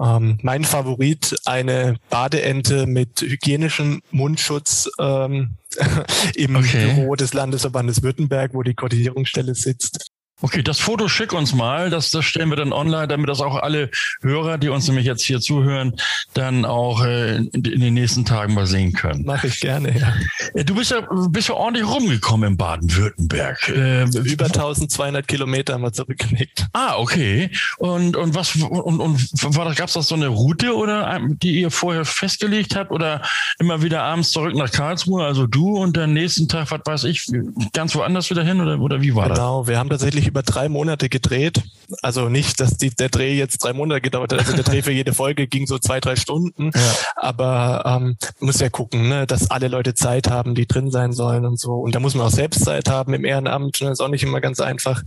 Ähm, 0.00 0.38
mein 0.42 0.64
Favorit, 0.64 1.36
eine 1.44 1.96
Badeente 2.10 2.86
mit 2.86 3.20
hygienischem 3.20 4.02
Mundschutz 4.10 4.88
ähm, 4.98 5.56
im 6.34 6.56
okay. 6.56 6.94
Büro 6.94 7.16
des 7.16 7.32
Landesverbandes 7.32 8.02
Württemberg, 8.02 8.54
wo 8.54 8.62
die 8.62 8.74
Koordinierungsstelle 8.74 9.54
sitzt. 9.54 10.09
Okay, 10.42 10.62
das 10.62 10.80
Foto 10.80 11.08
schick 11.08 11.32
uns 11.32 11.54
mal. 11.54 11.90
Das, 11.90 12.10
das 12.10 12.24
stellen 12.24 12.48
wir 12.48 12.56
dann 12.56 12.72
online, 12.72 13.08
damit 13.08 13.28
das 13.28 13.40
auch 13.40 13.56
alle 13.56 13.90
Hörer, 14.22 14.58
die 14.58 14.68
uns 14.68 14.86
nämlich 14.88 15.06
jetzt 15.06 15.22
hier 15.22 15.40
zuhören, 15.40 15.94
dann 16.34 16.64
auch 16.64 17.04
äh, 17.04 17.36
in, 17.36 17.62
den 17.62 17.94
nächsten 17.94 18.24
Tagen 18.24 18.54
mal 18.54 18.66
sehen 18.66 18.92
können. 18.92 19.24
Mache 19.24 19.48
ich 19.48 19.60
gerne, 19.60 19.98
ja. 19.98 20.14
Äh, 20.54 20.64
du 20.64 20.74
bist 20.74 20.90
ja, 20.90 21.06
bist 21.28 21.48
ja 21.48 21.54
ordentlich 21.54 21.86
rumgekommen 21.86 22.52
in 22.52 22.56
Baden-Württemberg. 22.56 23.68
Äh, 23.68 24.04
Über 24.04 24.46
1200 24.46 25.28
Kilometer 25.28 25.74
haben 25.74 25.82
wir 25.82 25.92
zurückgelegt. 25.92 26.66
Ah, 26.72 26.96
okay. 26.96 27.50
Und, 27.78 28.16
und 28.16 28.34
was, 28.34 28.56
und, 28.56 29.00
und 29.00 29.56
war 29.56 29.64
das, 29.66 29.76
gab's 29.76 29.92
das 29.92 30.08
so 30.08 30.14
eine 30.14 30.28
Route 30.28 30.74
oder, 30.74 31.20
die 31.20 31.60
ihr 31.60 31.70
vorher 31.70 32.04
festgelegt 32.04 32.76
habt 32.76 32.90
oder 32.90 33.22
immer 33.58 33.82
wieder 33.82 34.02
abends 34.02 34.30
zurück 34.30 34.54
nach 34.54 34.70
Karlsruhe, 34.70 35.24
also 35.24 35.46
du 35.46 35.76
und 35.76 35.96
dann 35.96 36.14
nächsten 36.14 36.48
Tag, 36.48 36.70
was 36.70 36.80
weiß 36.84 37.04
ich, 37.04 37.26
ganz 37.72 37.94
woanders 37.94 38.30
wieder 38.30 38.42
hin 38.42 38.60
oder, 38.60 38.80
oder 38.80 39.02
wie 39.02 39.14
war 39.14 39.24
genau, 39.24 39.34
das? 39.34 39.38
Genau, 39.38 39.66
wir 39.66 39.78
haben 39.78 39.90
tatsächlich 39.90 40.29
über 40.30 40.42
drei 40.42 40.68
Monate 40.68 41.08
gedreht. 41.08 41.62
Also 42.02 42.28
nicht, 42.28 42.60
dass 42.60 42.76
die, 42.76 42.90
der 42.90 43.08
Dreh 43.08 43.36
jetzt 43.36 43.58
drei 43.58 43.72
Monate 43.72 44.00
gedauert 44.00 44.32
hat. 44.32 44.38
Also 44.38 44.54
der 44.54 44.62
Dreh 44.62 44.80
für 44.80 44.92
jede 44.92 45.12
Folge 45.12 45.48
ging 45.48 45.66
so 45.66 45.78
zwei, 45.78 45.98
drei 45.98 46.14
Stunden. 46.14 46.70
Ja. 46.72 46.80
Aber 47.16 47.82
ähm, 47.84 48.16
muss 48.38 48.60
ja 48.60 48.70
gucken, 48.70 49.08
ne, 49.08 49.26
dass 49.26 49.50
alle 49.50 49.66
Leute 49.66 49.94
Zeit 49.94 50.30
haben, 50.30 50.54
die 50.54 50.66
drin 50.66 50.92
sein 50.92 51.12
sollen 51.12 51.44
und 51.44 51.58
so. 51.58 51.74
Und 51.74 51.94
da 51.94 52.00
muss 52.00 52.14
man 52.14 52.26
auch 52.26 52.30
selbst 52.30 52.64
Zeit 52.64 52.88
haben 52.88 53.12
im 53.12 53.24
Ehrenamt. 53.24 53.80
Ne, 53.80 53.90
ist 53.90 54.00
auch 54.00 54.08
nicht 54.08 54.22
immer 54.22 54.40
ganz 54.40 54.60
einfach. 54.60 55.02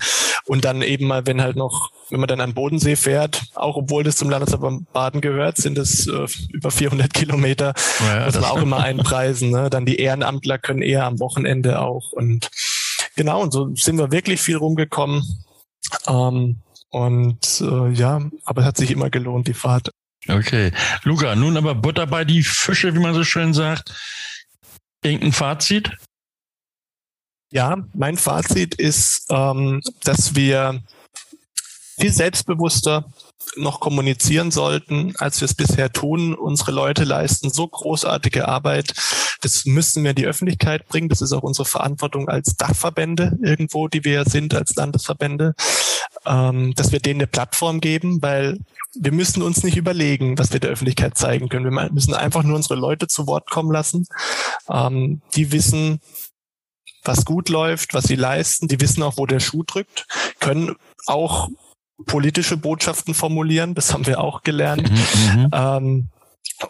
Und 0.46 0.66
dann 0.66 0.82
eben 0.82 1.08
mal, 1.08 1.26
wenn 1.26 1.42
halt 1.42 1.56
noch, 1.56 1.92
wenn 2.10 2.20
man 2.20 2.28
dann 2.28 2.42
an 2.42 2.54
Bodensee 2.54 2.98
fährt, 2.98 3.44
auch 3.56 3.78
obwohl 3.78 4.04
das 4.04 4.18
zum 4.18 4.30
Landesverband 4.30 4.92
Baden 4.92 5.22
gehört, 5.22 5.56
sind 5.56 5.78
es 5.78 6.06
äh, 6.08 6.28
über 6.52 6.70
400 6.70 7.14
Kilometer. 7.14 7.74
Ja, 8.06 8.26
muss 8.26 8.36
man 8.36 8.44
auch 8.44 8.62
immer 8.62 8.80
einpreisen. 8.84 9.52
Ne? 9.52 9.70
Dann 9.70 9.86
die 9.86 9.96
Ehrenamtler 9.96 10.58
können 10.58 10.82
eher 10.82 11.06
am 11.06 11.22
Wochenende 11.22 11.80
auch 11.80 12.12
und 12.12 12.50
Genau, 13.16 13.42
und 13.42 13.52
so 13.52 13.74
sind 13.76 13.98
wir 13.98 14.12
wirklich 14.12 14.42
viel 14.42 14.58
rumgekommen. 14.58 15.24
Ähm, 16.08 16.62
und 16.90 17.62
äh, 17.62 17.92
ja, 17.92 18.22
aber 18.46 18.62
es 18.62 18.68
hat 18.68 18.78
sich 18.78 18.92
immer 18.92 19.10
gelohnt, 19.10 19.48
die 19.48 19.54
Fahrt. 19.54 19.90
Okay. 20.28 20.72
Luca, 21.04 21.36
nun 21.36 21.58
aber 21.58 21.76
Butter 21.76 22.08
bei 22.08 22.24
die 22.24 22.44
Fische, 22.44 22.94
wie 22.96 23.00
man 23.00 23.14
so 23.14 23.24
schön 23.24 23.54
sagt. 23.54 23.94
Irgendein 25.04 25.34
Fazit? 25.34 25.92
Ja, 27.52 27.78
mein 27.94 28.18
Fazit 28.18 28.76
ist, 28.76 29.26
ähm, 29.30 29.82
dass 30.04 30.36
wir 30.36 30.82
viel 32.00 32.12
selbstbewusster 32.12 33.06
noch 33.58 33.80
kommunizieren 33.80 34.52
sollten, 34.52 35.14
als 35.18 35.42
wir 35.42 35.46
es 35.46 35.54
bisher 35.54 35.92
tun. 35.92 36.34
Unsere 36.34 36.72
Leute 36.72 37.04
leisten 37.04 37.50
so 37.50 37.68
großartige 37.68 38.48
Arbeit. 38.48 38.94
Das 39.44 39.66
müssen 39.66 40.04
wir 40.04 40.12
in 40.12 40.16
die 40.16 40.26
Öffentlichkeit 40.26 40.88
bringen. 40.88 41.10
Das 41.10 41.22
ist 41.22 41.34
auch 41.34 41.44
unsere 41.44 41.66
Verantwortung 41.66 42.30
als 42.30 42.56
Dachverbände 42.56 43.38
irgendwo, 43.42 43.88
die 43.88 44.04
wir 44.04 44.26
sind 44.26 44.54
als 44.54 44.76
Landesverbände, 44.76 45.56
ähm, 46.26 46.74
dass 46.76 46.92
wir 46.92 47.00
denen 47.00 47.22
eine 47.22 47.28
Plattform 47.28 47.82
geben, 47.82 48.22
weil 48.22 48.60
wir 48.96 49.12
müssen 49.12 49.42
uns 49.42 49.64
nicht 49.64 49.78
überlegen, 49.78 50.38
was 50.38 50.54
wir 50.54 50.60
der 50.60 50.70
Öffentlichkeit 50.70 51.18
zeigen 51.18 51.50
können. 51.50 51.72
Wir 51.72 51.92
müssen 51.92 52.14
einfach 52.14 52.44
nur 52.44 52.56
unsere 52.56 52.76
Leute 52.76 53.08
zu 53.08 53.28
Wort 53.28 53.50
kommen 53.50 53.72
lassen. 53.72 54.06
Ähm, 54.70 55.22
die 55.36 55.52
wissen, 55.52 56.00
was 57.04 57.26
gut 57.26 57.50
läuft, 57.50 57.94
was 57.94 58.06
sie 58.06 58.16
leisten. 58.16 58.68
Die 58.68 58.80
wissen 58.80 59.04
auch, 59.04 59.18
wo 59.18 59.26
der 59.26 59.40
Schuh 59.40 59.64
drückt, 59.64 60.08
können 60.40 60.76
auch 61.06 61.50
politische 62.06 62.58
Botschaften 62.58 63.14
formulieren. 63.14 63.76
Das 63.76 63.94
haben 63.94 64.06
wir 64.06 64.22
auch 64.22 64.44
gelernt. 64.44 64.90
Mhm, 64.90 65.42
mhm, 65.42 65.50
ähm, 65.54 66.10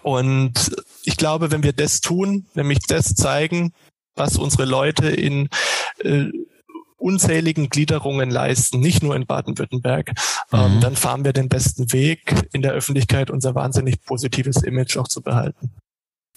und 0.01 0.75
ich 1.03 1.17
glaube, 1.17 1.51
wenn 1.51 1.63
wir 1.63 1.73
das 1.73 2.01
tun, 2.01 2.45
nämlich 2.53 2.79
das 2.87 3.15
zeigen, 3.15 3.73
was 4.15 4.37
unsere 4.37 4.65
Leute 4.65 5.09
in 5.09 5.49
äh, 5.99 6.25
unzähligen 6.97 7.69
Gliederungen 7.69 8.31
leisten, 8.31 8.79
nicht 8.79 9.03
nur 9.03 9.15
in 9.15 9.25
Baden-Württemberg, 9.25 10.13
ähm, 10.53 10.75
mhm. 10.75 10.79
dann 10.79 10.95
fahren 10.95 11.25
wir 11.25 11.33
den 11.33 11.49
besten 11.49 11.91
Weg, 11.91 12.33
in 12.53 12.61
der 12.61 12.71
Öffentlichkeit 12.71 13.29
unser 13.29 13.55
wahnsinnig 13.55 14.01
positives 14.05 14.63
Image 14.63 14.97
auch 14.97 15.09
zu 15.09 15.21
behalten. 15.21 15.71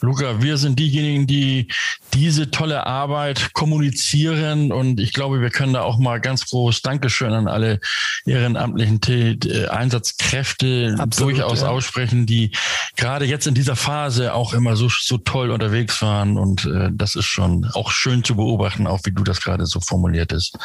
Luca, 0.02 0.42
wir 0.42 0.58
sind 0.58 0.78
diejenigen, 0.78 1.26
die 1.26 1.68
diese 2.12 2.50
tolle 2.50 2.86
Arbeit 2.86 3.54
kommunizieren 3.54 4.70
und 4.70 5.00
ich 5.00 5.14
glaube, 5.14 5.40
wir 5.40 5.48
können 5.48 5.72
da 5.72 5.82
auch 5.82 5.98
mal 5.98 6.20
ganz 6.20 6.46
groß 6.46 6.82
Dankeschön 6.82 7.32
an 7.32 7.48
alle 7.48 7.80
ehrenamtlichen 8.26 9.00
äh, 9.08 9.68
Einsatzkräfte 9.68 10.96
Absolut, 10.98 11.32
durchaus 11.32 11.62
ja. 11.62 11.68
aussprechen, 11.68 12.26
die 12.26 12.50
gerade 12.96 13.24
jetzt 13.24 13.46
in 13.46 13.54
dieser 13.54 13.74
Phase 13.74 14.34
auch 14.34 14.52
immer 14.52 14.76
so, 14.76 14.88
so 14.90 15.16
toll 15.16 15.50
unterwegs 15.50 16.02
waren 16.02 16.36
und 16.36 16.66
äh, 16.66 16.90
das 16.92 17.14
ist 17.14 17.26
schon 17.26 17.64
auch 17.72 17.90
schön 17.90 18.22
zu 18.22 18.36
beobachten, 18.36 18.86
auch 18.86 19.00
wie 19.04 19.12
du 19.12 19.24
das 19.24 19.40
gerade 19.40 19.64
so 19.64 19.80
formuliert 19.80 20.30
hast. 20.30 20.58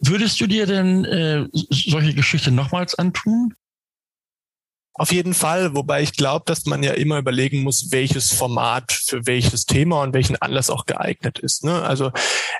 Würdest 0.00 0.40
du 0.40 0.46
dir 0.46 0.66
denn 0.66 1.04
äh, 1.04 1.46
solche 1.52 2.14
Geschichten 2.14 2.54
nochmals 2.54 2.94
antun? 2.94 3.52
Auf 4.98 5.12
jeden 5.12 5.34
Fall, 5.34 5.74
wobei 5.74 6.02
ich 6.02 6.12
glaube, 6.12 6.44
dass 6.46 6.64
man 6.64 6.82
ja 6.82 6.92
immer 6.92 7.18
überlegen 7.18 7.62
muss, 7.62 7.92
welches 7.92 8.32
Format 8.32 8.92
für 8.92 9.26
welches 9.26 9.66
Thema 9.66 10.02
und 10.02 10.14
welchen 10.14 10.36
Anlass 10.36 10.70
auch 10.70 10.86
geeignet 10.86 11.38
ist. 11.38 11.64
Ne? 11.64 11.82
Also 11.82 12.12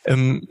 ähm, 0.05 0.47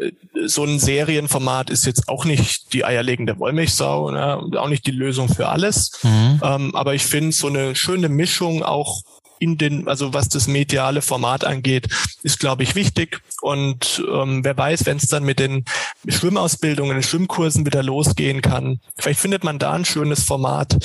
so 0.45 0.63
ein 0.63 0.79
Serienformat 0.79 1.69
ist 1.69 1.85
jetzt 1.85 2.09
auch 2.09 2.25
nicht 2.25 2.73
die 2.73 2.85
eierlegende 2.85 3.37
Wollmilchsau 3.37 4.11
ne? 4.11 4.37
und 4.39 4.57
auch 4.57 4.69
nicht 4.69 4.87
die 4.87 4.91
Lösung 4.91 5.29
für 5.29 5.47
alles. 5.49 5.91
Mhm. 6.03 6.41
Ähm, 6.43 6.75
aber 6.75 6.95
ich 6.95 7.05
finde 7.05 7.31
so 7.33 7.47
eine 7.47 7.75
schöne 7.75 8.09
Mischung 8.09 8.63
auch 8.63 9.03
in 9.45 9.57
den, 9.59 9.87
also 9.87 10.13
was 10.13 10.27
das 10.27 10.47
mediale 10.47 11.01
Format 11.03 11.43
angeht, 11.43 11.87
ist, 12.23 12.39
glaube 12.39 12.63
ich, 12.63 12.73
wichtig. 12.73 13.21
Und 13.41 14.03
ähm, 14.11 14.43
wer 14.43 14.57
weiß, 14.57 14.87
wenn 14.87 14.97
es 14.97 15.05
dann 15.05 15.23
mit 15.23 15.39
den 15.39 15.65
Schwimmausbildungen, 16.07 16.95
den 16.95 17.03
Schwimmkursen 17.03 17.63
wieder 17.65 17.83
losgehen 17.83 18.41
kann, 18.41 18.79
vielleicht 18.97 19.19
findet 19.19 19.43
man 19.43 19.59
da 19.59 19.73
ein 19.73 19.85
schönes 19.85 20.23
Format. 20.23 20.77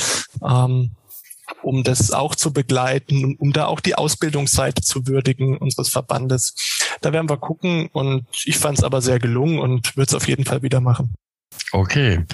Ähm, 0.46 0.90
um 1.62 1.82
das 1.82 2.12
auch 2.12 2.36
zu 2.36 2.52
begleiten, 2.52 3.34
um 3.36 3.52
da 3.52 3.66
auch 3.66 3.80
die 3.80 3.96
Ausbildungsseite 3.96 4.82
zu 4.82 5.08
würdigen 5.08 5.58
unseres 5.58 5.88
Verbandes. 5.88 6.54
Da 7.00 7.12
werden 7.12 7.28
wir 7.28 7.38
gucken 7.38 7.88
und 7.92 8.26
ich 8.44 8.56
fand 8.56 8.78
es 8.78 8.84
aber 8.84 9.02
sehr 9.02 9.18
gelungen 9.18 9.58
und 9.58 9.96
würde 9.96 10.10
es 10.10 10.14
auf 10.14 10.28
jeden 10.28 10.44
Fall 10.44 10.62
wieder 10.62 10.80
machen. 10.80 11.14
Okay. 11.72 12.24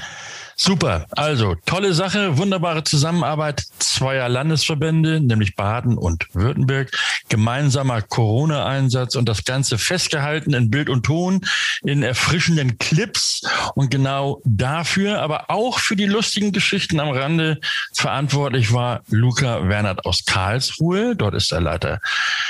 Super. 0.58 1.06
Also, 1.10 1.54
tolle 1.66 1.92
Sache, 1.92 2.38
wunderbare 2.38 2.82
Zusammenarbeit 2.82 3.62
zweier 3.78 4.26
Landesverbände, 4.30 5.20
nämlich 5.20 5.54
Baden 5.54 5.98
und 5.98 6.26
Württemberg. 6.32 6.90
Gemeinsamer 7.28 8.00
Corona-Einsatz 8.00 9.16
und 9.16 9.28
das 9.28 9.44
Ganze 9.44 9.76
festgehalten 9.76 10.54
in 10.54 10.70
Bild 10.70 10.88
und 10.88 11.04
Ton, 11.04 11.42
in 11.82 12.02
erfrischenden 12.02 12.78
Clips. 12.78 13.42
Und 13.74 13.90
genau 13.90 14.40
dafür, 14.44 15.20
aber 15.20 15.50
auch 15.50 15.78
für 15.78 15.94
die 15.94 16.06
lustigen 16.06 16.52
Geschichten 16.52 17.00
am 17.00 17.10
Rande 17.10 17.60
verantwortlich 17.92 18.72
war 18.72 19.02
Luca 19.08 19.68
Wernert 19.68 20.06
aus 20.06 20.24
Karlsruhe. 20.24 21.16
Dort 21.16 21.34
ist 21.34 21.52
er 21.52 21.60
Leiter 21.60 22.00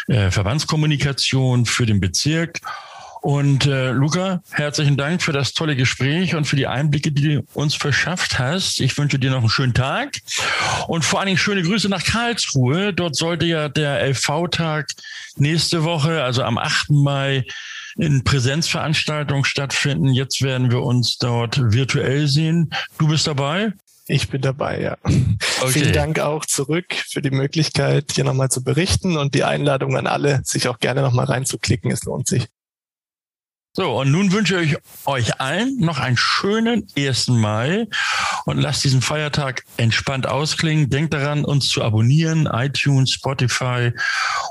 äh, 0.06 0.30
Verbandskommunikation 0.30 1.66
für 1.66 1.86
den 1.86 1.98
Bezirk. 1.98 2.60
Und 3.26 3.66
äh, 3.66 3.90
Luca, 3.90 4.40
herzlichen 4.52 4.96
Dank 4.96 5.20
für 5.20 5.32
das 5.32 5.52
tolle 5.52 5.74
Gespräch 5.74 6.36
und 6.36 6.44
für 6.44 6.54
die 6.54 6.68
Einblicke, 6.68 7.10
die 7.10 7.22
du 7.34 7.46
uns 7.54 7.74
verschafft 7.74 8.38
hast. 8.38 8.78
Ich 8.78 8.96
wünsche 8.96 9.18
dir 9.18 9.32
noch 9.32 9.40
einen 9.40 9.48
schönen 9.48 9.74
Tag 9.74 10.18
und 10.86 11.04
vor 11.04 11.18
allen 11.18 11.26
Dingen 11.26 11.38
schöne 11.38 11.62
Grüße 11.62 11.88
nach 11.88 12.04
Karlsruhe. 12.04 12.94
Dort 12.94 13.16
sollte 13.16 13.44
ja 13.44 13.68
der 13.68 14.00
LV-Tag 14.10 14.92
nächste 15.38 15.82
Woche, 15.82 16.22
also 16.22 16.44
am 16.44 16.56
8. 16.56 16.90
Mai, 16.90 17.44
in 17.96 18.22
Präsenzveranstaltung 18.22 19.44
stattfinden. 19.44 20.12
Jetzt 20.12 20.40
werden 20.42 20.70
wir 20.70 20.82
uns 20.82 21.18
dort 21.18 21.72
virtuell 21.72 22.28
sehen. 22.28 22.70
Du 22.96 23.08
bist 23.08 23.26
dabei? 23.26 23.72
Ich 24.06 24.28
bin 24.28 24.40
dabei, 24.40 24.80
ja. 24.80 24.98
Okay. 25.02 25.72
Vielen 25.72 25.92
Dank 25.92 26.20
auch 26.20 26.46
zurück 26.46 26.94
für 27.08 27.22
die 27.22 27.32
Möglichkeit, 27.32 28.12
hier 28.14 28.22
nochmal 28.22 28.52
zu 28.52 28.62
berichten 28.62 29.16
und 29.16 29.34
die 29.34 29.42
Einladung 29.42 29.96
an 29.96 30.06
alle, 30.06 30.42
sich 30.44 30.68
auch 30.68 30.78
gerne 30.78 31.02
nochmal 31.02 31.24
reinzuklicken. 31.24 31.90
Es 31.90 32.04
lohnt 32.04 32.28
sich. 32.28 32.46
So, 33.76 34.00
und 34.00 34.10
nun 34.10 34.32
wünsche 34.32 34.60
ich 34.62 34.76
euch 35.04 35.38
allen 35.38 35.76
noch 35.76 35.98
einen 35.98 36.16
schönen 36.16 36.86
1. 36.96 37.28
Mai 37.28 37.86
und 38.46 38.56
lasst 38.56 38.84
diesen 38.84 39.02
Feiertag 39.02 39.64
entspannt 39.76 40.26
ausklingen. 40.26 40.88
Denkt 40.88 41.12
daran, 41.12 41.44
uns 41.44 41.68
zu 41.68 41.84
abonnieren, 41.84 42.48
iTunes, 42.50 43.10
Spotify 43.10 43.92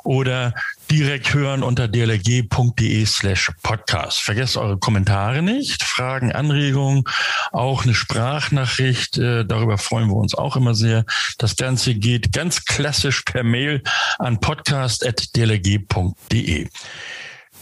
oder 0.03 0.53
direkt 0.91 1.33
hören 1.33 1.63
unter 1.63 1.87
dlg.de 1.87 3.03
slash 3.07 3.51
podcast. 3.63 4.21
Vergesst 4.21 4.57
eure 4.57 4.77
Kommentare 4.77 5.41
nicht, 5.41 5.81
Fragen, 5.81 6.31
Anregungen, 6.31 7.05
auch 7.51 7.83
eine 7.83 7.95
Sprachnachricht. 7.95 9.17
Äh, 9.17 9.43
darüber 9.43 9.79
freuen 9.79 10.07
wir 10.07 10.17
uns 10.17 10.35
auch 10.35 10.55
immer 10.55 10.75
sehr. 10.75 11.03
Das 11.39 11.55
Ganze 11.55 11.95
geht 11.95 12.31
ganz 12.31 12.65
klassisch 12.65 13.23
per 13.23 13.41
Mail 13.41 13.81
an 14.19 14.39
podcast.dlg.de. 14.39 16.69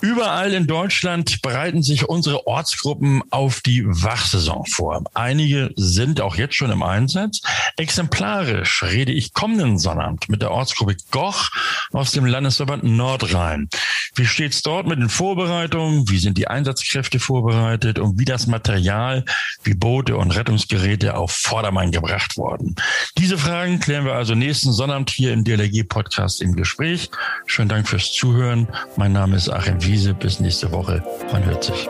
Überall 0.04 0.54
in 0.54 0.68
Deutschland 0.68 1.42
bereiten 1.42 1.82
sich 1.82 2.10
unsere 2.10 2.46
Ortsgruppen 2.46 3.24
auf 3.30 3.62
die 3.62 3.86
Wachsaison 3.86 4.66
vor. 4.66 5.02
Einige 5.14 5.72
sind 5.78 6.20
auch 6.20 6.36
jetzt 6.36 6.56
schon 6.56 6.72
im 6.72 6.84
Einsatz. 6.84 7.40
Exemplarisch 7.78 8.84
rede 8.84 9.14
ich 9.14 9.34
kommenden 9.34 9.80
Sonnabend 9.80 10.28
mit 10.28 10.42
der 10.42 10.52
Ortsgruppe 10.52 10.98
Goch 11.12 11.52
aus 11.94 12.12
dem 12.12 12.26
Landesverband 12.26 12.84
Nordrhein. 12.84 13.70
Wie 14.14 14.26
steht's 14.26 14.62
dort 14.62 14.88
mit 14.88 15.00
den 15.00 15.08
Vorbereitungen? 15.08 16.10
Wie 16.10 16.18
sind 16.18 16.38
die 16.38 16.50
Einsatzkräfte 16.50 17.20
vorbereitet 17.20 17.98
und 17.98 18.20
wie 18.20 18.26
das 18.26 18.46
Material 18.46 19.24
wie 19.64 19.74
Boote 19.74 20.18
und 20.18 20.32
Rettungsgeräte 20.32 21.16
auf 21.16 21.32
Vordermann 21.32 21.94
gebracht 21.94 22.36
worden? 22.36 22.76
Diese 23.18 23.38
Fragen 23.38 23.80
klären 23.80 24.04
wir 24.04 24.16
also 24.16 24.36
nächsten 24.36 24.74
Sonnabend 24.74 25.12
hier 25.12 25.32
im 25.32 25.46
DLG 25.46 25.88
Podcast 25.88 26.42
im 26.42 26.58
Gespräch. 26.58 27.10
Schönen 27.46 27.70
Dank 27.70 27.88
fürs 27.88 28.12
Zuhören. 28.12 28.68
Mein 28.98 29.14
Name 29.14 29.38
ist 29.38 29.48
Achim 29.48 29.82
Wies. 29.82 29.93
Wiese. 29.94 30.16
Bis 30.16 30.40
nächste 30.40 30.72
Woche. 30.72 31.04
Man 31.32 31.46
hört 31.46 31.66
sich. 31.66 31.88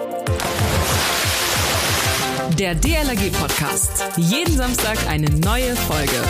Der 2.59 2.75
DLRG 2.75 3.31
Podcast. 3.31 4.03
Jeden 4.17 4.57
Samstag 4.57 4.97
eine 5.07 5.29
neue 5.29 5.73
Folge. 5.77 6.21